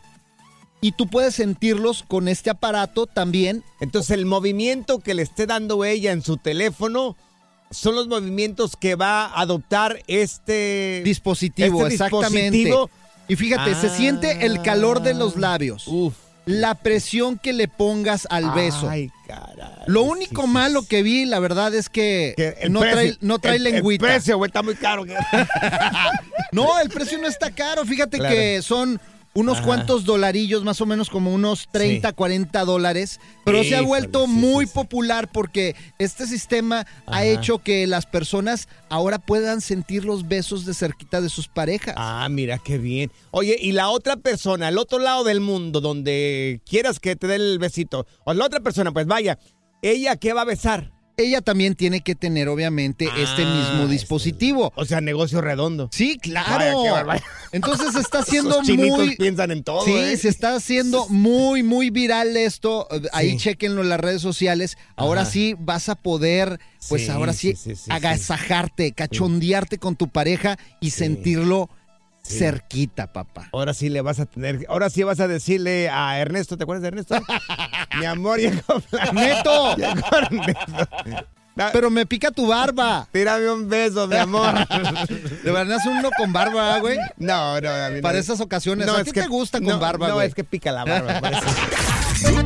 Y 0.80 0.92
tú 0.92 1.08
puedes 1.08 1.36
sentirlos 1.36 2.04
con 2.08 2.28
este 2.28 2.50
aparato 2.52 3.08
también. 3.08 3.64
Entonces 3.80 4.12
el 4.12 4.26
movimiento 4.26 5.00
que 5.00 5.14
le 5.16 5.24
esté 5.24 5.46
dando 5.48 5.84
ella 5.86 6.12
en 6.12 6.22
su 6.22 6.38
teléfono 6.38 7.16
son 7.72 7.96
los 7.96 8.08
movimientos 8.08 8.76
que 8.78 8.96
va 8.96 9.26
a 9.26 9.42
adoptar 9.42 10.00
este 10.08 11.02
Dispositivo, 11.04 11.82
este 11.88 11.96
exactamente. 11.96 12.52
dispositivo. 12.58 12.90
Y 13.28 13.36
fíjate, 13.36 13.76
se 13.76 13.90
siente 13.90 14.46
el 14.46 14.62
calor 14.62 15.02
de 15.02 15.14
los 15.14 15.36
labios. 15.36 15.88
Uf. 15.88 16.14
La 16.46 16.76
presión 16.76 17.38
que 17.38 17.52
le 17.52 17.68
pongas 17.68 18.26
al 18.30 18.52
beso. 18.52 18.90
Ay, 18.90 19.12
caray. 19.28 19.84
Lo 19.88 20.04
único 20.04 20.48
malo 20.48 20.84
que 20.88 21.04
vi, 21.04 21.26
la 21.26 21.40
verdad, 21.40 21.76
es 21.76 21.90
que, 21.90 22.56
no, 22.70 22.80
trae, 22.80 22.94
precio- 22.94 23.18
no 23.20 23.40
trae 23.40 23.58
el- 23.58 23.64
lengüita. 23.64 24.06
El 24.06 24.12
precio, 24.14 24.38
güey, 24.38 24.48
está 24.48 24.64
muy 24.64 24.76
caro. 24.76 25.04
No, 26.52 26.80
el 26.80 26.90
precio 26.90 27.18
no 27.18 27.28
está 27.28 27.52
caro. 27.52 27.84
Fíjate 27.86 28.18
Claro. 28.18 28.34
que 28.34 28.62
son 28.62 29.02
unos 29.38 29.60
Ajá. 29.60 29.68
cuantos 29.68 30.04
dolarillos, 30.04 30.64
más 30.64 30.82
o 30.82 30.88
menos 30.88 31.12
como 31.12 31.32
unos 31.32 31.68
30, 31.72 32.12
40 32.12 32.66
dólares. 32.66 33.20
Pero 33.46 33.64
se 33.64 33.76
ha 33.76 33.82
vuelto 33.82 34.26
sí, 34.26 34.32
muy 34.32 34.66
popular 34.66 35.32
porque 35.32 35.76
este 36.00 36.26
sistema 36.26 36.88
ha 37.06 37.24
hecho 37.24 37.60
que 37.60 37.86
las 37.86 38.08
personas 38.08 38.68
ahora 38.90 39.20
puedan 39.20 39.62
sentir 39.62 40.06
los 40.06 40.28
besos 40.28 40.66
de 40.66 40.74
cerquita 40.74 41.22
de 41.22 41.30
sus 41.30 41.48
parejas. 41.48 41.94
Ah, 41.98 42.28
mira 42.32 42.58
qué 42.58 42.80
bien. 42.80 43.12
Oye, 43.30 43.56
y 43.62 43.74
la 43.74 43.90
otra 43.90 44.18
persona, 44.18 44.70
al 44.70 44.80
otro 44.80 44.98
lado 44.98 45.24
del 45.24 45.40
mundo, 45.40 45.82
donde 45.82 46.60
quieras 46.68 47.00
que 47.00 47.16
te 47.16 47.28
dé 47.28 47.36
el 47.36 47.60
besito, 47.60 48.08
o 48.24 48.34
la 48.34 48.44
otra 48.44 48.62
persona, 48.62 48.92
pues 48.92 49.06
vaya, 49.06 49.38
¿ella 49.84 50.16
qué 50.16 50.34
va 50.34 50.42
a 50.42 50.46
besar? 50.46 50.97
Ella 51.20 51.42
también 51.42 51.74
tiene 51.74 52.02
que 52.02 52.14
tener, 52.14 52.48
obviamente, 52.48 53.06
este 53.18 53.42
Ah, 53.44 53.56
mismo 53.72 53.88
dispositivo. 53.88 54.72
O 54.76 54.86
sea, 54.86 55.02
negocio 55.02 55.42
redondo. 55.42 55.90
Sí, 55.92 56.20
claro. 56.22 56.84
Vaya. 57.08 57.24
Entonces 57.52 57.94
se 57.94 58.02
está 58.02 58.20
haciendo 58.20 58.62
muy. 58.62 59.16
piensan 59.16 59.50
en 59.50 59.64
todo, 59.64 59.84
Sí, 59.84 59.94
¿eh? 59.96 60.16
se 60.16 60.30
está 60.30 60.54
haciendo 60.54 61.10
muy, 61.10 61.64
muy 61.64 61.90
viral 61.90 62.38
esto. 62.38 62.88
Ahí 63.14 63.32
Sí. 63.32 63.38
chequenlo 63.38 63.82
en 63.82 63.90
las 63.90 64.00
redes 64.00 64.22
sociales. 64.22 64.78
Ahora 64.96 65.22
Ajá. 65.22 65.32
sí 65.32 65.56
vas 65.58 65.90
a 65.90 65.96
poder, 65.96 66.60
pues 66.88 67.06
Sí, 67.06 67.10
ahora 67.10 67.34
sí, 67.34 67.56
sí, 67.56 67.74
agasajarte, 67.90 68.92
cachondearte 68.92 69.80
con 69.80 69.96
tu 69.96 70.10
pareja 70.10 70.60
y 70.82 70.92
sentirlo 70.92 71.68
cerquita, 72.28 73.14
papá. 73.14 73.50
Ahora 73.52 73.74
sí 73.74 73.90
le 73.90 74.02
vas 74.02 74.20
a 74.20 74.26
tener, 74.26 74.66
ahora 74.70 74.90
sí 74.90 75.04
vas 75.04 75.20
a 75.20 75.28
decirle 75.28 75.90
a 75.90 76.20
Ernesto, 76.20 76.58
¿te 76.58 76.64
acuerdas 76.64 76.82
de 76.84 76.88
Ernesto? 76.90 77.16
Mi 78.00 78.06
amor, 78.06 78.40
llegó 78.40 78.82
¡Neto! 79.14 79.76
Llegó 79.76 80.18
Ernesto. 80.18 80.88
Pero 81.74 81.90
me 81.90 82.06
pica 82.06 82.32
tu 82.32 82.48
barba. 82.48 83.08
Tírame 83.12 83.50
un 83.52 83.68
beso, 83.70 84.08
mi 84.08 84.16
amor. 84.18 84.54
¿De 85.44 85.52
verdad 85.52 85.78
es 85.80 85.86
uno 85.86 86.10
con 86.18 86.32
barba, 86.34 86.80
güey? 86.80 86.98
No, 87.18 87.60
no, 87.60 87.70
a 87.70 87.90
mí 87.90 87.96
no. 87.98 88.02
Para 88.02 88.18
esas 88.20 88.40
ocasiones. 88.40 88.86
No, 88.88 88.94
¿A 88.96 89.00
es 89.00 89.06
ti 89.06 89.12
que- 89.12 89.22
te 89.22 89.28
gusta 89.28 89.60
con 89.60 89.68
no, 89.68 89.80
barba, 89.80 90.08
No, 90.10 90.16
güey? 90.16 90.28
es 90.28 90.36
que 90.36 90.44
pica 90.44 90.72
la 90.72 90.86
barba. 90.86 91.20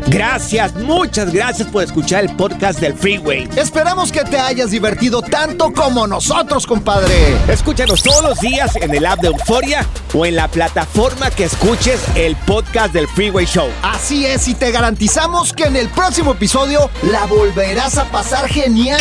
Gracias, 0.07 0.73
muchas 0.75 1.31
gracias 1.31 1.67
por 1.69 1.83
escuchar 1.83 2.25
el 2.25 2.35
podcast 2.35 2.79
del 2.81 2.93
Freeway. 2.93 3.47
Esperamos 3.55 4.11
que 4.11 4.23
te 4.25 4.37
hayas 4.37 4.71
divertido 4.71 5.21
tanto 5.21 5.71
como 5.71 6.05
nosotros, 6.07 6.67
compadre. 6.67 7.37
Escúchanos 7.47 8.03
todos 8.03 8.21
los 8.21 8.39
días 8.41 8.75
en 8.75 8.93
el 8.93 9.05
app 9.05 9.21
de 9.21 9.29
Euforia 9.29 9.85
o 10.13 10.25
en 10.25 10.35
la 10.35 10.49
plataforma 10.49 11.31
que 11.31 11.45
escuches 11.45 12.01
el 12.15 12.35
podcast 12.35 12.93
del 12.93 13.07
Freeway 13.07 13.45
Show. 13.45 13.69
Así 13.81 14.25
es, 14.25 14.47
y 14.49 14.55
te 14.55 14.71
garantizamos 14.71 15.53
que 15.53 15.63
en 15.63 15.77
el 15.77 15.87
próximo 15.87 16.33
episodio 16.33 16.89
la 17.09 17.25
volverás 17.27 17.97
a 17.97 18.05
pasar 18.11 18.49
genial. 18.49 19.00